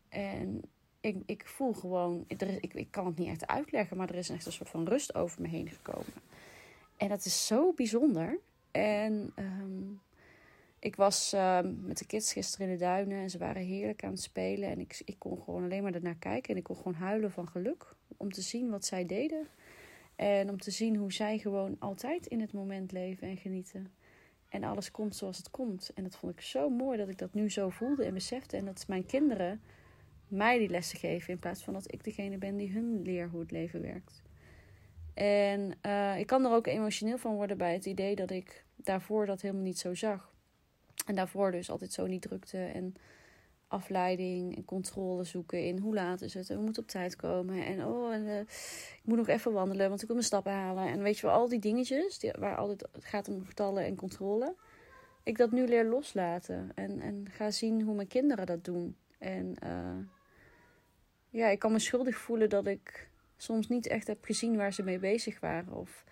en 0.09 0.63
ik, 1.07 1.23
ik 1.27 1.47
voel 1.47 1.73
gewoon, 1.73 2.25
er 2.37 2.63
ik, 2.63 2.75
ik 2.75 2.91
kan 2.91 3.07
het 3.07 3.19
niet 3.19 3.29
echt 3.29 3.47
uitleggen, 3.47 3.97
maar 3.97 4.09
er 4.09 4.15
is 4.15 4.29
echt 4.29 4.47
een 4.47 4.53
soort 4.53 4.69
van 4.69 4.89
rust 4.89 5.15
over 5.15 5.43
me 5.43 5.49
heen 5.49 5.69
gekomen. 5.69 6.13
En 6.97 7.09
dat 7.09 7.25
is 7.25 7.47
zo 7.47 7.73
bijzonder. 7.73 8.39
En 8.71 9.33
um, 9.37 10.01
ik 10.79 10.97
was 10.97 11.33
um, 11.33 11.81
met 11.85 11.99
de 11.99 12.07
kids 12.07 12.33
gisteren 12.33 12.67
in 12.67 12.73
de 12.73 12.79
duinen 12.79 13.19
en 13.19 13.31
ze 13.31 13.39
waren 13.39 13.63
heerlijk 13.63 14.05
aan 14.05 14.11
het 14.11 14.23
spelen. 14.23 14.69
En 14.69 14.81
ik, 14.81 15.03
ik 15.05 15.19
kon 15.19 15.43
gewoon 15.43 15.63
alleen 15.63 15.83
maar 15.83 15.95
ernaar 15.95 16.17
kijken 16.19 16.51
en 16.51 16.57
ik 16.57 16.65
kon 16.65 16.77
gewoon 16.77 16.95
huilen 16.95 17.31
van 17.31 17.49
geluk 17.49 17.95
om 18.17 18.33
te 18.33 18.43
zien 18.43 18.71
wat 18.71 18.85
zij 18.85 19.07
deden. 19.07 19.47
En 20.17 20.51
om 20.51 20.61
te 20.61 20.71
zien 20.71 20.97
hoe 20.97 21.13
zij 21.13 21.39
gewoon 21.39 21.77
altijd 21.79 22.27
in 22.27 22.41
het 22.41 22.53
moment 22.53 22.93
leven 22.93 23.29
en 23.29 23.37
genieten. 23.37 23.93
En 24.49 24.65
alles 24.65 24.91
komt 24.91 25.17
zoals 25.17 25.37
het 25.37 25.51
komt. 25.51 25.91
En 25.95 26.03
dat 26.03 26.17
vond 26.17 26.33
ik 26.33 26.41
zo 26.41 26.69
mooi 26.69 26.99
dat 26.99 27.09
ik 27.09 27.19
dat 27.19 27.35
nu 27.35 27.51
zo 27.51 27.69
voelde 27.69 28.05
en 28.05 28.15
besefte. 28.15 28.57
En 28.57 28.65
dat 28.65 28.85
mijn 28.89 29.07
kinderen 29.07 29.61
mij 30.29 30.59
die 30.59 30.69
lessen 30.69 30.99
geven. 30.99 31.33
In 31.33 31.39
plaats 31.39 31.63
van 31.63 31.73
dat 31.73 31.93
ik 31.93 32.05
degene 32.05 32.39
ben 32.39 32.57
die 32.57 32.73
hun 32.73 33.03
leer 33.03 33.29
hoe 33.29 33.41
het 33.41 33.51
leven 33.51 33.83
werkt. 33.83 34.23
En 35.15 35.73
uh, 35.87 36.19
ik 36.19 36.27
kan 36.27 36.45
er 36.45 36.53
ook 36.53 36.67
emotioneel 36.67 37.19
van 37.19 37.35
worden 37.35 37.59
bij 37.59 37.73
het 37.73 37.87
idee 37.87 38.15
dat 38.15 38.31
ik 38.31 38.65
daarvoor 38.77 39.27
dat 39.27 39.41
helemaal 39.41 39.63
niet 39.63 39.79
zo 39.79 39.95
zag. 39.95 40.33
En 41.07 41.15
daarvoor 41.15 41.51
dus 41.51 41.71
altijd 41.71 41.93
zo 41.93 42.07
niet 42.07 42.23
drukte. 42.23 42.59
En 42.59 42.95
afleiding 43.69 44.57
en 44.57 44.65
controle 44.65 45.25
zoeken 45.25 45.65
in 45.65 45.79
hoe 45.79 45.95
laat 45.95 46.21
is 46.21 46.35
het 46.35 46.51
en 46.51 46.57
we 46.57 46.63
moeten 46.63 46.83
op 46.83 46.89
tijd 46.89 47.17
komen. 47.17 47.65
En 47.65 47.85
oh, 47.85 48.15
en, 48.15 48.23
uh, 48.23 48.41
ik 48.41 49.03
moet 49.05 49.17
nog 49.17 49.29
even 49.29 49.53
wandelen, 49.53 49.89
want 49.89 50.01
ik 50.01 50.07
wil 50.07 50.17
mijn 50.17 50.29
stappen 50.29 50.53
halen. 50.53 50.87
En 50.89 51.03
weet 51.03 51.19
je 51.19 51.27
wel, 51.27 51.35
al 51.35 51.49
die 51.49 51.59
dingetjes 51.59 52.19
die, 52.19 52.33
waar 52.39 52.57
altijd, 52.57 52.89
het 52.93 53.05
gaat 53.05 53.29
om 53.29 53.45
getallen 53.45 53.85
en 53.85 53.97
controle. 53.97 54.55
Ik 55.23 55.37
dat 55.37 55.51
nu 55.51 55.67
leer 55.67 55.85
loslaten 55.85 56.71
en, 56.75 57.01
en 57.01 57.27
ga 57.31 57.51
zien 57.51 57.83
hoe 57.83 57.95
mijn 57.95 58.09
kinderen 58.09 58.47
dat 58.47 58.65
doen. 58.65 58.97
En 59.19 59.55
uh, 59.65 59.97
ja, 61.37 61.49
ik 61.49 61.59
kan 61.59 61.73
me 61.73 61.79
schuldig 61.79 62.17
voelen 62.17 62.49
dat 62.49 62.67
ik 62.67 63.09
soms 63.37 63.69
niet 63.69 63.87
echt 63.87 64.07
heb 64.07 64.25
gezien 64.25 64.57
waar 64.57 64.73
ze 64.73 64.83
mee 64.83 64.99
bezig 64.99 65.41
waren. 65.41 65.73
Of 65.73 66.05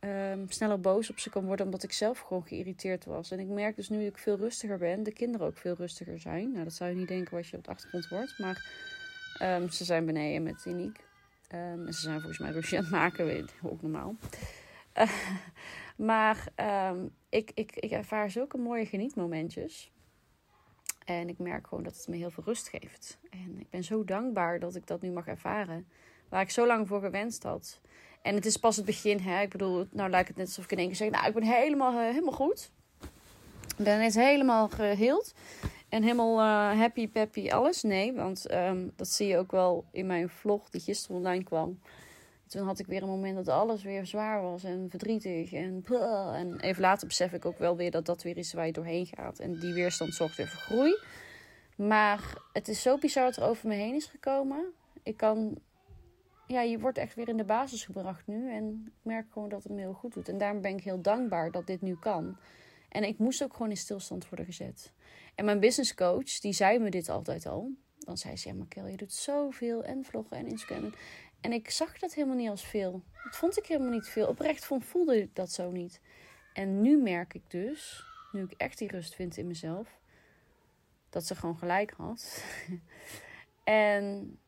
um, 0.00 0.50
sneller 0.50 0.80
boos 0.80 1.10
op 1.10 1.18
ze 1.18 1.30
kan 1.30 1.44
worden 1.44 1.64
omdat 1.64 1.82
ik 1.82 1.92
zelf 1.92 2.18
gewoon 2.18 2.46
geïrriteerd 2.46 3.04
was. 3.04 3.30
En 3.30 3.40
ik 3.40 3.46
merk 3.46 3.76
dus 3.76 3.88
nu 3.88 4.04
ik 4.04 4.18
veel 4.18 4.36
rustiger 4.36 4.78
ben, 4.78 5.02
de 5.02 5.12
kinderen 5.12 5.46
ook 5.46 5.56
veel 5.56 5.74
rustiger 5.74 6.18
zijn. 6.18 6.52
Nou, 6.52 6.64
dat 6.64 6.72
zou 6.72 6.90
je 6.90 6.96
niet 6.96 7.08
denken 7.08 7.36
als 7.36 7.50
je 7.50 7.56
op 7.56 7.64
de 7.64 7.70
achtergrond 7.70 8.08
wordt. 8.08 8.38
Maar 8.38 8.66
um, 9.42 9.70
ze 9.70 9.84
zijn 9.84 10.06
beneden 10.06 10.42
met 10.42 10.64
Iniek. 10.64 11.00
Um, 11.54 11.86
en 11.86 11.92
ze 11.92 12.00
zijn 12.00 12.18
volgens 12.18 12.38
mij 12.38 12.50
ruzie 12.50 12.78
aan 12.78 12.84
het 12.84 12.92
maken, 12.92 13.24
weet 13.26 13.54
ook 13.62 13.82
normaal. 13.82 14.16
Maar 15.96 16.48
ik, 17.28 17.50
ik, 17.54 17.76
ik 17.76 17.90
ervaar 17.90 18.30
zulke 18.30 18.58
mooie 18.58 18.86
genietmomentjes. 18.86 19.92
En 21.04 21.28
ik 21.28 21.38
merk 21.38 21.66
gewoon 21.66 21.84
dat 21.84 21.96
het 21.96 22.08
me 22.08 22.16
heel 22.16 22.30
veel 22.30 22.44
rust 22.46 22.68
geeft. 22.68 23.18
En 23.30 23.56
ik 23.58 23.70
ben 23.70 23.84
zo 23.84 24.04
dankbaar 24.04 24.58
dat 24.58 24.74
ik 24.74 24.86
dat 24.86 25.00
nu 25.00 25.10
mag 25.10 25.26
ervaren. 25.26 25.86
Waar 26.28 26.40
ik 26.40 26.50
zo 26.50 26.66
lang 26.66 26.88
voor 26.88 27.00
gewenst 27.00 27.42
had. 27.42 27.80
En 28.22 28.34
het 28.34 28.46
is 28.46 28.56
pas 28.56 28.76
het 28.76 28.84
begin. 28.84 29.18
Hè? 29.18 29.42
Ik 29.42 29.50
bedoel, 29.50 29.86
nou 29.90 30.10
lijkt 30.10 30.28
het 30.28 30.36
net 30.36 30.46
alsof 30.46 30.64
ik 30.64 30.72
in 30.72 30.78
één 30.78 30.86
keer 30.86 30.96
zeg... 30.96 31.10
Nou, 31.10 31.26
ik 31.26 31.34
ben 31.34 31.42
helemaal, 31.42 31.92
uh, 31.92 31.98
helemaal 31.98 32.32
goed. 32.32 32.70
Ik 33.76 33.84
ben 33.84 33.98
net 33.98 34.14
helemaal 34.14 34.68
geheeld. 34.68 35.34
En 35.88 36.02
helemaal 36.02 36.38
uh, 36.38 36.78
happy, 36.78 37.08
peppy, 37.08 37.50
alles. 37.50 37.82
Nee, 37.82 38.12
want 38.12 38.52
um, 38.52 38.92
dat 38.96 39.08
zie 39.08 39.26
je 39.26 39.38
ook 39.38 39.50
wel 39.50 39.84
in 39.90 40.06
mijn 40.06 40.28
vlog 40.28 40.70
die 40.70 40.80
gisteren 40.80 41.16
online 41.16 41.44
kwam. 41.44 41.78
Toen 42.46 42.66
had 42.66 42.78
ik 42.78 42.86
weer 42.86 43.02
een 43.02 43.08
moment 43.08 43.36
dat 43.36 43.48
alles 43.48 43.82
weer 43.82 44.06
zwaar 44.06 44.42
was 44.42 44.64
en 44.64 44.86
verdrietig. 44.90 45.52
En, 45.52 45.84
en 46.34 46.60
even 46.60 46.82
later 46.82 47.06
besef 47.06 47.32
ik 47.32 47.44
ook 47.44 47.58
wel 47.58 47.76
weer 47.76 47.90
dat 47.90 48.06
dat 48.06 48.22
weer 48.22 48.36
is 48.36 48.52
waar 48.52 48.66
je 48.66 48.72
doorheen 48.72 49.06
gaat. 49.06 49.38
En 49.38 49.58
die 49.58 49.74
weerstand 49.74 50.14
zorgt 50.14 50.36
weer 50.36 50.48
voor 50.48 50.60
groei. 50.60 50.98
Maar 51.76 52.38
het 52.52 52.68
is 52.68 52.82
zo 52.82 52.98
bizar 52.98 53.24
dat 53.24 53.36
er 53.36 53.48
over 53.48 53.68
me 53.68 53.74
heen 53.74 53.94
is 53.94 54.06
gekomen. 54.06 54.72
Ik 55.02 55.16
kan 55.16 55.58
ja, 56.46 56.60
je 56.60 56.78
wordt 56.78 56.98
echt 56.98 57.14
weer 57.14 57.28
in 57.28 57.36
de 57.36 57.44
basis 57.44 57.84
gebracht 57.84 58.26
nu. 58.26 58.50
En 58.50 58.82
ik 58.86 58.92
merk 59.02 59.32
gewoon 59.32 59.48
dat 59.48 59.62
het 59.62 59.72
me 59.72 59.78
heel 59.78 59.92
goed 59.92 60.14
doet. 60.14 60.28
En 60.28 60.38
daarom 60.38 60.60
ben 60.60 60.76
ik 60.76 60.84
heel 60.84 61.02
dankbaar 61.02 61.50
dat 61.50 61.66
dit 61.66 61.80
nu 61.80 61.96
kan. 61.96 62.36
En 62.88 63.04
ik 63.04 63.18
moest 63.18 63.42
ook 63.42 63.52
gewoon 63.52 63.70
in 63.70 63.76
stilstand 63.76 64.28
worden 64.28 64.46
gezet. 64.46 64.92
En 65.34 65.44
mijn 65.44 65.60
business 65.60 65.94
coach, 65.94 66.40
die 66.40 66.52
zei 66.52 66.78
me 66.78 66.90
dit 66.90 67.08
altijd 67.08 67.46
al. 67.46 67.70
Dan 67.98 68.16
zei 68.16 68.36
ze, 68.36 68.48
ja 68.48 68.54
Markel, 68.54 68.86
je 68.86 68.96
doet 68.96 69.12
zoveel 69.12 69.84
en 69.84 70.04
vloggen 70.04 70.36
en 70.36 70.46
Instagram. 70.46 70.92
En 71.44 71.52
ik 71.52 71.70
zag 71.70 71.98
dat 71.98 72.14
helemaal 72.14 72.36
niet 72.36 72.48
als 72.48 72.64
veel. 72.64 73.02
Dat 73.24 73.36
vond 73.36 73.58
ik 73.58 73.66
helemaal 73.66 73.92
niet 73.92 74.08
veel. 74.08 74.26
Oprecht 74.26 74.64
vond, 74.64 74.84
voelde 74.84 75.20
ik 75.20 75.34
dat 75.34 75.50
zo 75.50 75.70
niet. 75.70 76.00
En 76.52 76.80
nu 76.80 76.96
merk 76.96 77.34
ik 77.34 77.42
dus, 77.48 78.04
nu 78.32 78.42
ik 78.42 78.52
echt 78.56 78.78
die 78.78 78.90
rust 78.90 79.14
vind 79.14 79.36
in 79.36 79.46
mezelf, 79.46 79.98
dat 81.10 81.26
ze 81.26 81.34
gewoon 81.34 81.58
gelijk 81.58 81.94
had. 81.96 82.44
en 83.64 84.38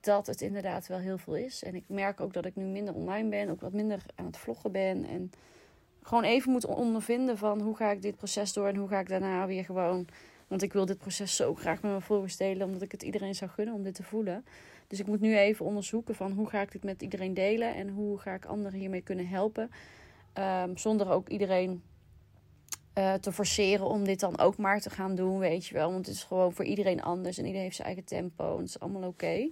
dat 0.00 0.26
het 0.26 0.40
inderdaad 0.40 0.86
wel 0.86 0.98
heel 0.98 1.18
veel 1.18 1.36
is. 1.36 1.62
En 1.62 1.74
ik 1.74 1.84
merk 1.86 2.20
ook 2.20 2.32
dat 2.32 2.44
ik 2.44 2.56
nu 2.56 2.64
minder 2.64 2.94
online 2.94 3.28
ben, 3.28 3.48
ook 3.48 3.60
wat 3.60 3.72
minder 3.72 4.02
aan 4.14 4.26
het 4.26 4.36
vloggen 4.36 4.72
ben. 4.72 5.04
En 5.04 5.30
gewoon 6.02 6.24
even 6.24 6.52
moet 6.52 6.66
ondervinden 6.66 7.38
van 7.38 7.60
hoe 7.60 7.76
ga 7.76 7.90
ik 7.90 8.02
dit 8.02 8.16
proces 8.16 8.52
door 8.52 8.68
en 8.68 8.76
hoe 8.76 8.88
ga 8.88 9.00
ik 9.00 9.08
daarna 9.08 9.46
weer 9.46 9.64
gewoon. 9.64 10.06
Want 10.48 10.62
ik 10.62 10.72
wil 10.72 10.86
dit 10.86 10.98
proces 10.98 11.36
zo 11.36 11.54
graag 11.54 11.82
met 11.82 11.90
mijn 11.90 12.02
volgers 12.02 12.36
delen, 12.36 12.66
omdat 12.66 12.82
ik 12.82 12.92
het 12.92 13.02
iedereen 13.02 13.34
zou 13.34 13.50
gunnen 13.50 13.74
om 13.74 13.82
dit 13.82 13.94
te 13.94 14.02
voelen. 14.02 14.44
Dus 14.86 15.00
ik 15.00 15.06
moet 15.06 15.20
nu 15.20 15.36
even 15.36 15.64
onderzoeken 15.64 16.14
van 16.14 16.32
hoe 16.32 16.48
ga 16.48 16.60
ik 16.60 16.72
dit 16.72 16.84
met 16.84 17.02
iedereen 17.02 17.34
delen 17.34 17.74
en 17.74 17.88
hoe 17.88 18.18
ga 18.18 18.34
ik 18.34 18.44
anderen 18.44 18.78
hiermee 18.78 19.00
kunnen 19.00 19.28
helpen. 19.28 19.70
Um, 20.38 20.76
zonder 20.76 21.10
ook 21.10 21.28
iedereen 21.28 21.82
uh, 22.98 23.14
te 23.14 23.32
forceren 23.32 23.86
om 23.86 24.04
dit 24.04 24.20
dan 24.20 24.38
ook 24.38 24.56
maar 24.56 24.80
te 24.80 24.90
gaan 24.90 25.14
doen, 25.14 25.38
weet 25.38 25.66
je 25.66 25.74
wel. 25.74 25.92
Want 25.92 26.06
het 26.06 26.14
is 26.14 26.24
gewoon 26.24 26.52
voor 26.52 26.64
iedereen 26.64 27.02
anders 27.02 27.38
en 27.38 27.44
iedereen 27.44 27.64
heeft 27.64 27.76
zijn 27.76 27.88
eigen 27.88 28.04
tempo 28.04 28.52
en 28.52 28.58
het 28.58 28.68
is 28.68 28.80
allemaal 28.80 29.08
oké. 29.08 29.50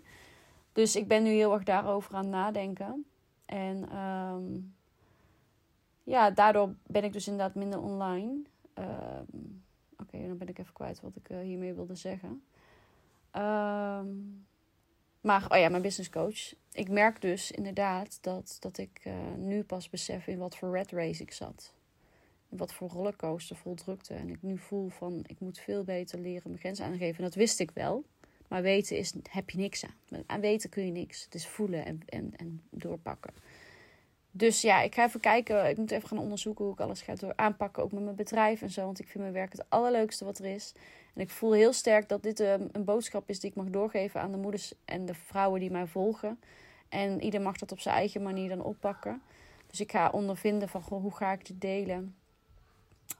Dus 0.72 0.96
ik 0.96 1.08
ben 1.08 1.22
nu 1.22 1.30
heel 1.30 1.52
erg 1.52 1.62
daarover 1.62 2.14
aan 2.14 2.28
nadenken. 2.28 3.06
En 3.46 3.96
um, 3.98 4.74
ja, 6.02 6.30
daardoor 6.30 6.74
ben 6.86 7.04
ik 7.04 7.12
dus 7.12 7.26
inderdaad 7.26 7.54
minder 7.54 7.80
online. 7.80 8.42
Um, 8.74 9.62
Oké, 10.02 10.26
dan 10.26 10.38
ben 10.38 10.48
ik 10.48 10.58
even 10.58 10.72
kwijt 10.72 11.00
wat 11.00 11.16
ik 11.16 11.28
uh, 11.30 11.38
hiermee 11.38 11.74
wilde 11.74 11.94
zeggen. 11.94 12.42
Um, 13.36 14.46
maar, 15.22 15.46
oh 15.48 15.58
ja, 15.58 15.68
mijn 15.68 15.82
business 15.82 16.10
coach. 16.10 16.54
Ik 16.72 16.88
merk 16.88 17.20
dus 17.20 17.50
inderdaad 17.50 18.18
dat, 18.20 18.56
dat 18.60 18.78
ik 18.78 19.00
uh, 19.06 19.14
nu 19.36 19.62
pas 19.62 19.90
besef 19.90 20.26
in 20.26 20.38
wat 20.38 20.56
voor 20.56 20.72
red 20.72 20.90
race 20.90 21.22
ik 21.22 21.32
zat. 21.32 21.72
Wat 22.48 22.74
voor 22.74 22.88
rollercoaster 22.88 23.56
vol 23.56 23.74
drukte. 23.74 24.14
En 24.14 24.28
ik 24.28 24.42
nu 24.42 24.58
voel 24.58 24.88
van, 24.88 25.24
ik 25.26 25.40
moet 25.40 25.58
veel 25.58 25.84
beter 25.84 26.18
leren 26.18 26.42
mijn 26.44 26.58
grenzen 26.58 26.84
aangeven. 26.84 27.16
En 27.16 27.24
dat 27.24 27.34
wist 27.34 27.60
ik 27.60 27.70
wel. 27.70 28.04
Maar 28.48 28.62
weten 28.62 28.96
is, 28.96 29.12
heb 29.30 29.50
je 29.50 29.58
niks 29.58 29.84
aan. 29.84 30.22
Aan 30.26 30.40
weten 30.40 30.70
kun 30.70 30.86
je 30.86 30.92
niks. 30.92 31.24
Het 31.24 31.34
is 31.34 31.46
voelen 31.46 31.84
en, 31.84 32.00
en, 32.06 32.32
en 32.36 32.62
doorpakken. 32.70 33.32
Dus 34.30 34.60
ja, 34.60 34.80
ik 34.82 34.94
ga 34.94 35.04
even 35.04 35.20
kijken. 35.20 35.68
Ik 35.68 35.76
moet 35.76 35.90
even 35.90 36.08
gaan 36.08 36.18
onderzoeken 36.18 36.64
hoe 36.64 36.72
ik 36.74 36.80
alles 36.80 37.02
ga 37.02 37.14
door 37.14 37.32
aanpakken. 37.36 37.82
Ook 37.82 37.92
met 37.92 38.02
mijn 38.02 38.16
bedrijf 38.16 38.62
en 38.62 38.70
zo. 38.70 38.84
Want 38.84 39.00
ik 39.00 39.08
vind 39.08 39.18
mijn 39.18 39.34
werk 39.34 39.52
het 39.52 39.70
allerleukste 39.70 40.24
wat 40.24 40.38
er 40.38 40.44
is. 40.44 40.72
En 41.14 41.20
ik 41.20 41.30
voel 41.30 41.52
heel 41.52 41.72
sterk 41.72 42.08
dat 42.08 42.22
dit 42.22 42.40
um, 42.40 42.68
een 42.72 42.84
boodschap 42.84 43.28
is 43.28 43.40
die 43.40 43.50
ik 43.50 43.56
mag 43.56 43.66
doorgeven 43.66 44.20
aan 44.20 44.30
de 44.30 44.36
moeders 44.36 44.72
en 44.84 45.06
de 45.06 45.14
vrouwen 45.14 45.60
die 45.60 45.70
mij 45.70 45.86
volgen. 45.86 46.40
En 46.88 47.22
ieder 47.22 47.40
mag 47.40 47.56
dat 47.56 47.72
op 47.72 47.80
zijn 47.80 47.94
eigen 47.94 48.22
manier 48.22 48.48
dan 48.48 48.62
oppakken. 48.62 49.22
Dus 49.66 49.80
ik 49.80 49.90
ga 49.90 50.10
ondervinden 50.10 50.68
van 50.68 50.82
hoe 50.88 51.14
ga 51.14 51.32
ik 51.32 51.46
dit 51.46 51.60
delen. 51.60 52.14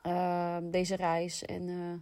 Uh, 0.06 0.56
deze 0.62 0.96
reis. 0.96 1.44
En 1.44 1.62
uh, 1.68 1.92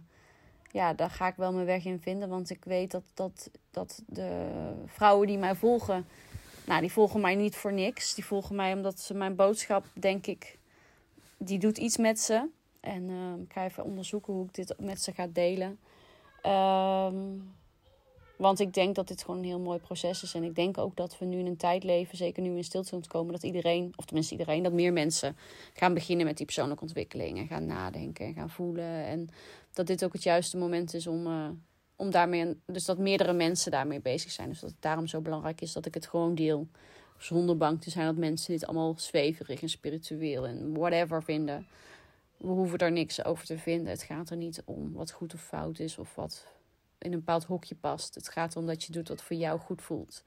ja, 0.71 0.93
daar 0.93 1.09
ga 1.09 1.27
ik 1.27 1.35
wel 1.35 1.53
mijn 1.53 1.65
weg 1.65 1.85
in 1.85 2.01
vinden. 2.01 2.29
Want 2.29 2.49
ik 2.49 2.65
weet 2.65 2.91
dat, 2.91 3.03
dat, 3.13 3.49
dat 3.71 4.03
de 4.07 4.49
vrouwen 4.85 5.27
die 5.27 5.37
mij 5.37 5.55
volgen, 5.55 6.05
nou, 6.65 6.81
die 6.81 6.91
volgen 6.91 7.21
mij 7.21 7.35
niet 7.35 7.55
voor 7.55 7.73
niks. 7.73 8.15
Die 8.15 8.25
volgen 8.25 8.55
mij 8.55 8.73
omdat 8.73 8.99
ze 8.99 9.13
mijn 9.13 9.35
boodschap, 9.35 9.85
denk 9.93 10.27
ik, 10.27 10.57
die 11.37 11.59
doet 11.59 11.77
iets 11.77 11.97
met 11.97 12.19
ze. 12.19 12.47
En 12.81 13.09
uh, 13.09 13.43
ik 13.43 13.53
ga 13.53 13.65
even 13.65 13.83
onderzoeken 13.83 14.33
hoe 14.33 14.45
ik 14.45 14.53
dit 14.53 14.75
met 14.79 15.01
ze 15.01 15.11
ga 15.11 15.27
delen. 15.27 15.79
Um, 16.45 17.53
want 18.41 18.59
ik 18.59 18.73
denk 18.73 18.95
dat 18.95 19.07
dit 19.07 19.23
gewoon 19.23 19.39
een 19.39 19.45
heel 19.45 19.59
mooi 19.59 19.79
proces 19.79 20.23
is. 20.23 20.33
En 20.33 20.43
ik 20.43 20.55
denk 20.55 20.77
ook 20.77 20.95
dat 20.95 21.17
we 21.17 21.25
nu 21.25 21.37
in 21.37 21.45
een 21.45 21.57
tijd 21.57 21.83
leven, 21.83 22.17
zeker 22.17 22.41
nu 22.41 22.55
in 22.55 22.63
stilstand 22.63 23.07
komen, 23.07 23.31
dat 23.31 23.43
iedereen, 23.43 23.93
of 23.95 24.05
tenminste 24.05 24.33
iedereen, 24.33 24.63
dat 24.63 24.73
meer 24.73 24.93
mensen 24.93 25.37
gaan 25.73 25.93
beginnen 25.93 26.25
met 26.25 26.37
die 26.37 26.45
persoonlijke 26.45 26.83
ontwikkeling. 26.83 27.37
En 27.37 27.47
gaan 27.47 27.65
nadenken 27.65 28.25
en 28.25 28.33
gaan 28.33 28.49
voelen. 28.49 29.05
En 29.05 29.29
dat 29.73 29.87
dit 29.87 30.03
ook 30.03 30.13
het 30.13 30.23
juiste 30.23 30.57
moment 30.57 30.93
is 30.93 31.07
om, 31.07 31.27
uh, 31.27 31.49
om 31.95 32.11
daarmee, 32.11 32.59
dus 32.65 32.85
dat 32.85 32.97
meerdere 32.97 33.33
mensen 33.33 33.71
daarmee 33.71 34.01
bezig 34.01 34.31
zijn. 34.31 34.49
Dus 34.49 34.59
dat 34.59 34.69
het 34.69 34.81
daarom 34.81 35.07
zo 35.07 35.21
belangrijk 35.21 35.61
is 35.61 35.73
dat 35.73 35.85
ik 35.85 35.93
het 35.93 36.07
gewoon 36.07 36.35
deel. 36.35 36.67
Zonder 37.17 37.57
bang 37.57 37.81
te 37.81 37.89
zijn 37.89 38.05
dat 38.05 38.15
mensen 38.15 38.51
dit 38.51 38.65
allemaal 38.65 38.93
zweverig 38.97 39.61
en 39.61 39.69
spiritueel 39.69 40.47
en 40.47 40.73
whatever 40.73 41.23
vinden. 41.23 41.67
We 42.41 42.47
hoeven 42.47 42.77
daar 42.77 42.91
niks 42.91 43.25
over 43.25 43.45
te 43.45 43.57
vinden. 43.57 43.91
Het 43.91 44.03
gaat 44.03 44.29
er 44.29 44.37
niet 44.37 44.61
om 44.65 44.93
wat 44.93 45.11
goed 45.11 45.33
of 45.33 45.41
fout 45.41 45.79
is 45.79 45.97
of 45.97 46.15
wat 46.15 46.47
in 46.97 47.11
een 47.11 47.19
bepaald 47.19 47.43
hokje 47.43 47.75
past. 47.75 48.15
Het 48.15 48.29
gaat 48.29 48.51
erom 48.51 48.67
dat 48.67 48.83
je 48.83 48.91
doet 48.91 49.07
wat 49.07 49.21
voor 49.21 49.35
jou 49.35 49.59
goed 49.59 49.81
voelt. 49.81 50.23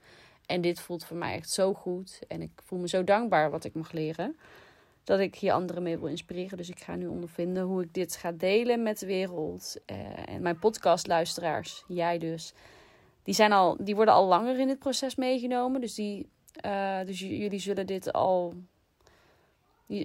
En 0.47 0.61
dit 0.61 0.81
voelt 0.81 1.05
voor 1.05 1.17
mij 1.17 1.35
echt 1.35 1.51
zo 1.51 1.75
goed. 1.75 2.21
En 2.29 2.43
ik 2.43 2.51
voel 2.65 2.79
me 2.79 2.89
zo 2.89 3.05
dankbaar 3.05 3.51
wat 3.51 3.65
ik 3.65 3.75
mag 3.75 3.93
leren. 3.93 4.37
Dat 5.05 5.21
ik 5.21 5.35
hier 5.35 5.53
anderen 5.53 5.83
mee 5.83 5.99
wil 5.99 6.09
inspireren. 6.09 6.57
Dus 6.57 6.69
ik 6.69 6.81
ga 6.81 6.95
nu 6.95 7.07
ondervinden 7.07 7.63
hoe 7.63 7.83
ik 7.83 7.95
dit 7.95 8.17
ga 8.17 8.33
delen 8.33 8.83
met 8.83 8.99
de 8.99 9.07
wereld. 9.07 9.77
Uh, 9.87 10.29
en 10.29 10.43
mijn 10.43 10.59
podcastluisteraars, 10.59 11.85
jij 11.89 12.19
dus. 12.19 12.53
Die, 13.23 13.35
zijn 13.35 13.53
al, 13.53 13.77
die 13.81 13.95
worden 13.95 14.15
al 14.15 14.27
langer 14.27 14.59
in 14.59 14.67
dit 14.67 14.79
proces 14.79 15.15
meegenomen. 15.15 15.81
Dus, 15.81 15.95
die, 15.95 16.29
uh, 16.65 17.01
dus 17.05 17.19
jullie 17.19 17.59
zullen 17.59 17.87
dit 17.87 18.13
al, 18.13 18.55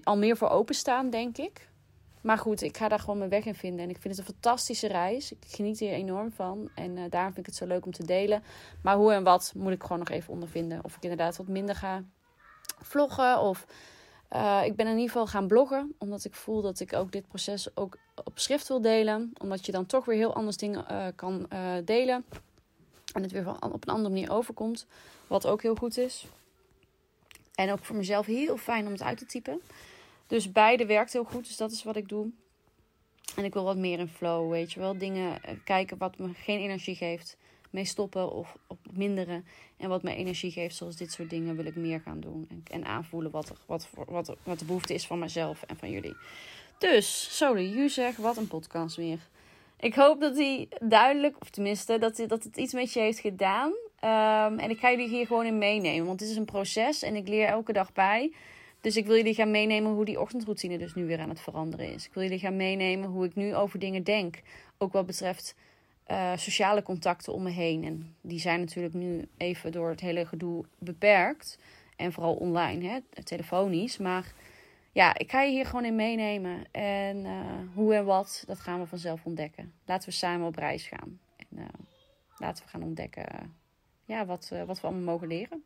al 0.04 0.18
meer 0.18 0.38
voor 0.38 0.50
openstaan, 0.50 1.10
denk 1.10 1.38
ik. 1.38 1.69
Maar 2.22 2.38
goed, 2.38 2.62
ik 2.62 2.78
ga 2.78 2.88
daar 2.88 3.00
gewoon 3.00 3.18
mijn 3.18 3.30
weg 3.30 3.46
in 3.46 3.56
vinden. 3.56 3.80
En 3.80 3.90
ik 3.90 3.98
vind 4.02 4.18
het 4.18 4.28
een 4.28 4.34
fantastische 4.34 4.88
reis. 4.88 5.32
Ik 5.32 5.38
geniet 5.48 5.80
hier 5.80 5.92
enorm 5.92 6.32
van. 6.32 6.70
En 6.76 6.98
uh, 6.98 7.04
daarom 7.10 7.34
vind 7.34 7.38
ik 7.38 7.46
het 7.46 7.56
zo 7.56 7.66
leuk 7.66 7.86
om 7.86 7.92
te 7.92 8.06
delen. 8.06 8.44
Maar 8.82 8.96
hoe 8.96 9.14
en 9.14 9.24
wat 9.24 9.54
moet 9.56 9.72
ik 9.72 9.82
gewoon 9.82 10.00
nog 10.00 10.10
even 10.10 10.34
ondervinden. 10.34 10.84
Of 10.84 10.96
ik 10.96 11.04
inderdaad 11.04 11.38
wat 11.38 11.48
minder 11.48 11.76
ga 11.76 12.04
vloggen. 12.82 13.40
Of 13.40 13.66
uh, 14.32 14.62
ik 14.66 14.76
ben 14.76 14.86
in 14.86 14.94
ieder 14.94 15.08
geval 15.08 15.28
gaan 15.28 15.48
bloggen. 15.48 15.96
Omdat 15.98 16.26
ik 16.26 16.36
voel 16.36 16.62
dat 16.62 16.80
ik 16.80 16.94
ook 16.94 17.12
dit 17.12 17.28
proces 17.28 17.76
ook 17.76 17.98
op 18.24 18.40
schrift 18.40 18.68
wil 18.68 18.82
delen. 18.82 19.34
Omdat 19.42 19.66
je 19.66 19.72
dan 19.72 19.86
toch 19.86 20.06
weer 20.06 20.18
heel 20.18 20.36
anders 20.36 20.58
dingen 20.58 20.86
uh, 20.92 21.06
kan 21.16 21.48
delen. 21.86 22.26
En 23.14 23.22
het 23.22 23.32
weer 23.32 23.50
op 23.50 23.88
een 23.88 23.94
andere 23.94 24.14
manier 24.14 24.32
overkomt. 24.32 24.86
Wat 25.28 25.48
ook 25.48 25.62
heel 25.62 25.76
goed 25.76 25.98
is. 25.98 26.28
En 27.56 27.72
ook 27.72 27.86
voor 27.86 27.96
mezelf 27.96 28.26
heel 28.26 28.58
fijn 28.58 28.86
om 28.86 28.92
het 28.92 29.02
uit 29.02 29.18
te 29.18 29.26
typen. 29.26 29.62
Dus 30.30 30.52
beide 30.52 30.86
werkt 30.86 31.14
heel 31.14 31.24
goed. 31.24 31.48
Dus 31.48 31.58
dat 31.58 31.72
is 31.72 31.84
wat 31.84 31.96
ik 31.96 32.08
doe. 32.08 32.30
En 33.36 33.44
ik 33.44 33.54
wil 33.54 33.64
wat 33.64 33.78
meer 33.78 34.00
in 34.00 34.08
flow, 34.08 34.52
weet 34.52 34.72
je 34.72 34.80
wel. 34.80 34.98
Dingen 34.98 35.44
eh, 35.44 35.56
kijken 35.64 35.98
wat 35.98 36.18
me 36.18 36.34
geen 36.34 36.60
energie 36.60 36.96
geeft. 36.96 37.38
Mee 37.70 37.86
stoppen 37.86 38.32
of 38.32 38.58
op 38.68 38.80
minderen. 38.92 39.46
En 39.78 39.90
wat 39.90 40.04
me 40.04 40.16
energie 40.16 40.52
geeft, 40.52 40.76
zoals 40.76 40.96
dit 40.96 41.12
soort 41.12 41.30
dingen, 41.30 41.56
wil 41.56 41.66
ik 41.66 41.76
meer 41.76 42.00
gaan 42.00 42.20
doen. 42.20 42.48
En, 42.50 42.64
en 42.72 42.86
aanvoelen 42.86 43.32
wat, 43.32 43.54
wat, 43.66 43.90
wat, 44.08 44.36
de 44.60 44.66
behoefte 44.66 44.94
is 44.94 45.08
van 45.08 45.20
mezelf 45.20 45.64
en 45.64 45.78
van 45.78 45.90
jullie. 45.92 46.16
Dus, 46.78 47.38
Soli, 47.38 47.90
zeg, 47.90 48.16
wat 48.16 48.38
een 48.38 48.48
podcast 48.48 48.96
weer. 48.96 49.20
Ik 49.80 49.94
hoop 49.94 50.22
dat 50.22 50.36
hij 50.36 50.68
duidelijk, 50.80 51.36
of 51.40 51.50
tenminste, 51.50 51.98
dat, 51.98 52.24
dat 52.28 52.44
het 52.44 52.58
iets 52.58 52.74
met 52.74 52.94
je 52.94 53.00
heeft 53.00 53.20
gedaan. 53.20 53.74
Ehm, 54.00 54.60
en 54.60 54.70
ik 54.70 54.80
ga 54.80 54.90
jullie 54.90 55.10
hier 55.10 55.28
gewoon 55.28 55.46
in 55.46 55.58
meenemen, 55.58 56.06
want 56.06 56.20
het 56.20 56.30
is 56.30 56.36
een 56.36 56.46
proces 56.46 57.02
en 57.02 57.16
ik 57.16 57.28
leer 57.28 57.48
elke 57.48 57.74
dag 57.74 57.94
bij. 57.94 58.32
Dus 58.82 58.98
ik 58.98 59.06
wil 59.06 59.16
jullie 59.16 59.34
gaan 59.34 59.52
meenemen 59.52 59.92
hoe 59.92 60.06
die 60.06 60.20
ochtendroutine 60.20 60.78
dus 60.78 60.94
nu 60.94 61.06
weer 61.06 61.20
aan 61.20 61.30
het 61.30 61.42
veranderen 61.42 61.94
is. 61.94 62.06
Ik 62.06 62.14
wil 62.14 62.24
jullie 62.24 62.40
gaan 62.40 62.56
meenemen 62.56 63.10
hoe 63.10 63.26
ik 63.26 63.36
nu 63.36 63.56
over 63.56 63.80
dingen 63.80 64.04
denk. 64.04 64.42
Ook 64.78 64.94
wat 64.94 65.06
betreft 65.06 65.56
uh, 66.08 66.32
sociale 66.36 66.84
contacten 66.84 67.34
om 67.34 67.44
me 67.44 67.50
heen. 67.50 67.84
En 67.84 68.16
die 68.22 68.40
zijn 68.40 68.60
natuurlijk 68.60 68.94
nu 68.94 69.28
even 69.38 69.72
door 69.72 69.90
het 69.90 70.00
hele 70.00 70.26
gedoe 70.26 70.66
beperkt. 70.78 71.60
En 71.96 72.12
vooral 72.14 72.34
online, 72.34 72.88
hè, 72.88 73.24
telefonisch. 73.24 73.98
Maar 73.98 74.34
ja, 74.92 75.18
ik 75.18 75.32
ga 75.32 75.42
je 75.42 75.52
hier 75.52 75.66
gewoon 75.66 75.86
in 75.86 75.96
meenemen. 75.96 76.64
En 76.72 77.18
uh, 77.18 77.42
hoe 77.74 77.96
en 77.96 78.06
wat, 78.06 78.44
dat 78.48 78.60
gaan 78.60 78.80
we 78.80 78.88
vanzelf 78.88 79.26
ontdekken. 79.26 79.74
Laten 79.86 80.10
we 80.10 80.16
samen 80.16 80.48
op 80.48 80.56
reis 80.56 80.88
gaan. 80.88 81.20
En 81.38 81.48
uh, 81.52 81.66
laten 82.38 82.64
we 82.64 82.70
gaan 82.70 82.84
ontdekken 82.84 83.56
ja, 84.06 84.26
wat, 84.26 84.52
wat 84.66 84.82
we 84.82 84.88
allemaal 84.88 85.14
mogen 85.14 85.28
leren. 85.28 85.64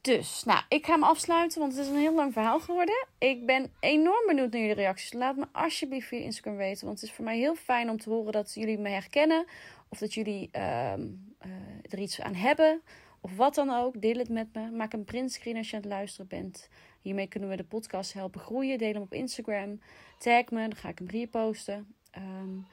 Dus, 0.00 0.44
nou, 0.44 0.60
ik 0.68 0.86
ga 0.86 0.92
hem 0.92 1.02
afsluiten, 1.02 1.60
want 1.60 1.72
het 1.72 1.84
is 1.84 1.88
een 1.88 1.98
heel 1.98 2.14
lang 2.14 2.32
verhaal 2.32 2.60
geworden. 2.60 3.06
Ik 3.18 3.46
ben 3.46 3.72
enorm 3.80 4.26
benieuwd 4.26 4.52
naar 4.52 4.60
jullie 4.60 4.74
reacties. 4.74 5.12
Laat 5.12 5.36
me 5.36 5.46
alsjeblieft 5.52 6.08
via 6.08 6.18
Instagram 6.18 6.56
weten, 6.56 6.86
want 6.86 7.00
het 7.00 7.08
is 7.08 7.14
voor 7.14 7.24
mij 7.24 7.38
heel 7.38 7.54
fijn 7.54 7.90
om 7.90 7.98
te 7.98 8.10
horen 8.10 8.32
dat 8.32 8.54
jullie 8.54 8.78
me 8.78 8.88
herkennen. 8.88 9.46
Of 9.88 9.98
dat 9.98 10.14
jullie 10.14 10.48
uh, 10.52 10.62
uh, 10.62 11.52
er 11.88 11.98
iets 11.98 12.20
aan 12.20 12.34
hebben, 12.34 12.82
of 13.20 13.36
wat 13.36 13.54
dan 13.54 13.70
ook. 13.70 14.00
Deel 14.00 14.16
het 14.16 14.28
met 14.28 14.54
me. 14.54 14.70
Maak 14.70 14.92
een 14.92 15.04
printscreen 15.04 15.56
als 15.56 15.70
je 15.70 15.76
aan 15.76 15.82
het 15.82 15.90
luisteren 15.90 16.26
bent. 16.26 16.68
Hiermee 17.00 17.28
kunnen 17.28 17.48
we 17.48 17.56
de 17.56 17.64
podcast 17.64 18.12
helpen 18.12 18.40
groeien. 18.40 18.78
Deel 18.78 18.92
hem 18.92 19.02
op 19.02 19.12
Instagram. 19.12 19.80
Tag 20.18 20.50
me, 20.50 20.60
dan 20.60 20.76
ga 20.76 20.88
ik 20.88 20.98
hem 20.98 21.08
reposten. 21.08 21.94
Um, 22.16 22.66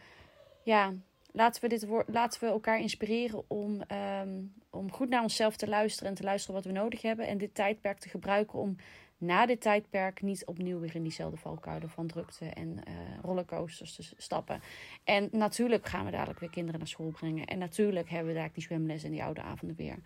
ja, 0.64 0.94
laten 1.36 1.62
we, 1.62 1.68
dit 1.68 1.88
laten 2.08 2.40
we 2.40 2.48
elkaar 2.48 2.80
inspireren 2.80 3.44
om, 3.48 3.82
ehm, 3.82 4.30
om 4.70 4.92
goed 4.92 5.10
naar 5.10 5.22
onszelf 5.22 5.56
te 5.56 5.68
luisteren 5.68 6.10
en 6.10 6.16
te 6.16 6.24
luisteren 6.24 6.56
wat 6.56 6.66
we 6.66 6.80
nodig 6.80 7.02
hebben. 7.02 7.28
En 7.28 7.38
dit 7.38 7.56
tijdperk 7.56 8.00
te 8.00 8.10
gebruiken 8.10 8.60
om 8.60 8.76
na 9.18 9.46
dit 9.46 9.62
tijdperk 9.62 10.22
niet 10.22 10.46
opnieuw 10.46 10.80
weer 10.80 10.96
in 10.96 11.04
diezelfde 11.04 11.38
valkuilen 11.38 11.90
van 11.90 12.08
drukte 12.08 12.46
en 12.46 12.68
uh, 12.68 12.94
rollercoasters 13.22 13.96
te 13.96 14.04
stappen. 14.18 14.62
En 15.04 15.30
natuurlijk 15.32 15.88
gaan 15.88 16.06
we 16.06 16.12
dadelijk 16.12 16.40
weer 16.40 16.50
kinderen 16.50 16.80
naar 16.80 16.90
school 16.90 17.12
brengen. 17.12 17.46
En 17.46 17.58
natuurlijk 17.58 18.10
hebben 18.10 18.34
we 18.34 18.40
daar 18.40 18.50
die 18.54 18.64
zwemles 18.64 19.04
en 19.04 19.12
die 19.12 19.24
oude 19.24 19.42
avonden 19.42 19.78
weer. 19.78 19.98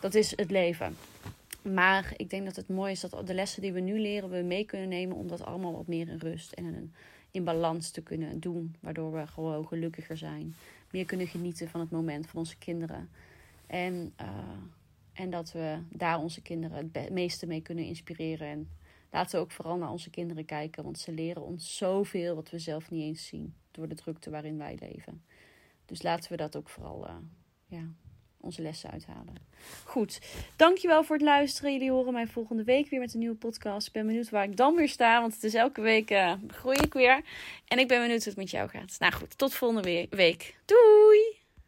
Dat 0.00 0.14
is 0.14 0.36
het 0.36 0.50
leven. 0.50 0.96
Maar 1.62 2.12
ik 2.16 2.30
denk 2.30 2.44
dat 2.44 2.56
het 2.56 2.68
mooi 2.68 2.92
is 2.92 3.00
dat 3.00 3.26
de 3.26 3.34
lessen 3.34 3.62
die 3.62 3.72
we 3.72 3.80
nu 3.80 4.00
leren, 4.00 4.30
we 4.30 4.42
mee 4.42 4.64
kunnen 4.64 4.88
nemen 4.88 5.16
om 5.16 5.28
dat 5.28 5.44
allemaal 5.44 5.72
wat 5.72 5.86
meer 5.86 6.08
in 6.08 6.18
rust 6.18 6.52
en 6.52 6.94
in 7.30 7.44
balans 7.44 7.90
te 7.90 8.02
kunnen 8.02 8.40
doen. 8.40 8.76
Waardoor 8.80 9.12
we 9.12 9.26
gewoon 9.26 9.66
gelukkiger 9.66 10.16
zijn 10.16 10.54
meer 10.90 11.04
kunnen 11.04 11.26
genieten 11.26 11.68
van 11.68 11.80
het 11.80 11.90
moment 11.90 12.26
van 12.26 12.38
onze 12.38 12.58
kinderen. 12.58 13.10
En, 13.66 14.14
uh, 14.20 14.28
en 15.12 15.30
dat 15.30 15.52
we 15.52 15.78
daar 15.88 16.18
onze 16.18 16.42
kinderen 16.42 16.90
het 16.92 17.10
meeste 17.10 17.46
mee 17.46 17.62
kunnen 17.62 17.84
inspireren. 17.84 18.48
En 18.48 18.68
laten 19.10 19.38
we 19.38 19.44
ook 19.44 19.50
vooral 19.50 19.76
naar 19.76 19.90
onze 19.90 20.10
kinderen 20.10 20.44
kijken, 20.44 20.84
want 20.84 20.98
ze 20.98 21.12
leren 21.12 21.42
ons 21.42 21.76
zoveel 21.76 22.34
wat 22.34 22.50
we 22.50 22.58
zelf 22.58 22.90
niet 22.90 23.02
eens 23.02 23.26
zien 23.26 23.54
door 23.70 23.88
de 23.88 23.94
drukte 23.94 24.30
waarin 24.30 24.58
wij 24.58 24.78
leven. 24.80 25.22
Dus 25.84 26.02
laten 26.02 26.30
we 26.30 26.36
dat 26.36 26.56
ook 26.56 26.68
vooral 26.68 27.06
uh, 27.08 27.14
ja, 27.66 27.84
onze 28.48 28.62
lessen 28.62 28.90
uithalen. 28.90 29.34
Goed, 29.84 30.20
dankjewel 30.56 31.04
voor 31.04 31.16
het 31.16 31.24
luisteren. 31.24 31.72
Jullie 31.72 31.90
horen 31.90 32.12
mij 32.12 32.26
volgende 32.26 32.64
week 32.64 32.90
weer 32.90 33.00
met 33.00 33.12
een 33.12 33.18
nieuwe 33.18 33.34
podcast. 33.34 33.86
Ik 33.86 33.92
ben 33.92 34.06
benieuwd 34.06 34.30
waar 34.30 34.44
ik 34.44 34.56
dan 34.56 34.74
weer 34.74 34.88
sta, 34.88 35.20
want 35.20 35.34
het 35.34 35.44
is 35.44 35.54
elke 35.54 35.80
week 35.80 36.10
uh, 36.10 36.32
groei 36.46 36.76
ik 36.76 36.92
weer. 36.92 37.20
En 37.66 37.78
ik 37.78 37.88
ben 37.88 38.00
benieuwd 38.00 38.18
hoe 38.24 38.28
het 38.28 38.36
met 38.36 38.50
jou 38.50 38.68
gaat. 38.68 38.96
Nou 38.98 39.12
goed, 39.12 39.38
tot 39.38 39.54
volgende 39.54 40.06
week. 40.10 40.56
Doei! 40.64 41.37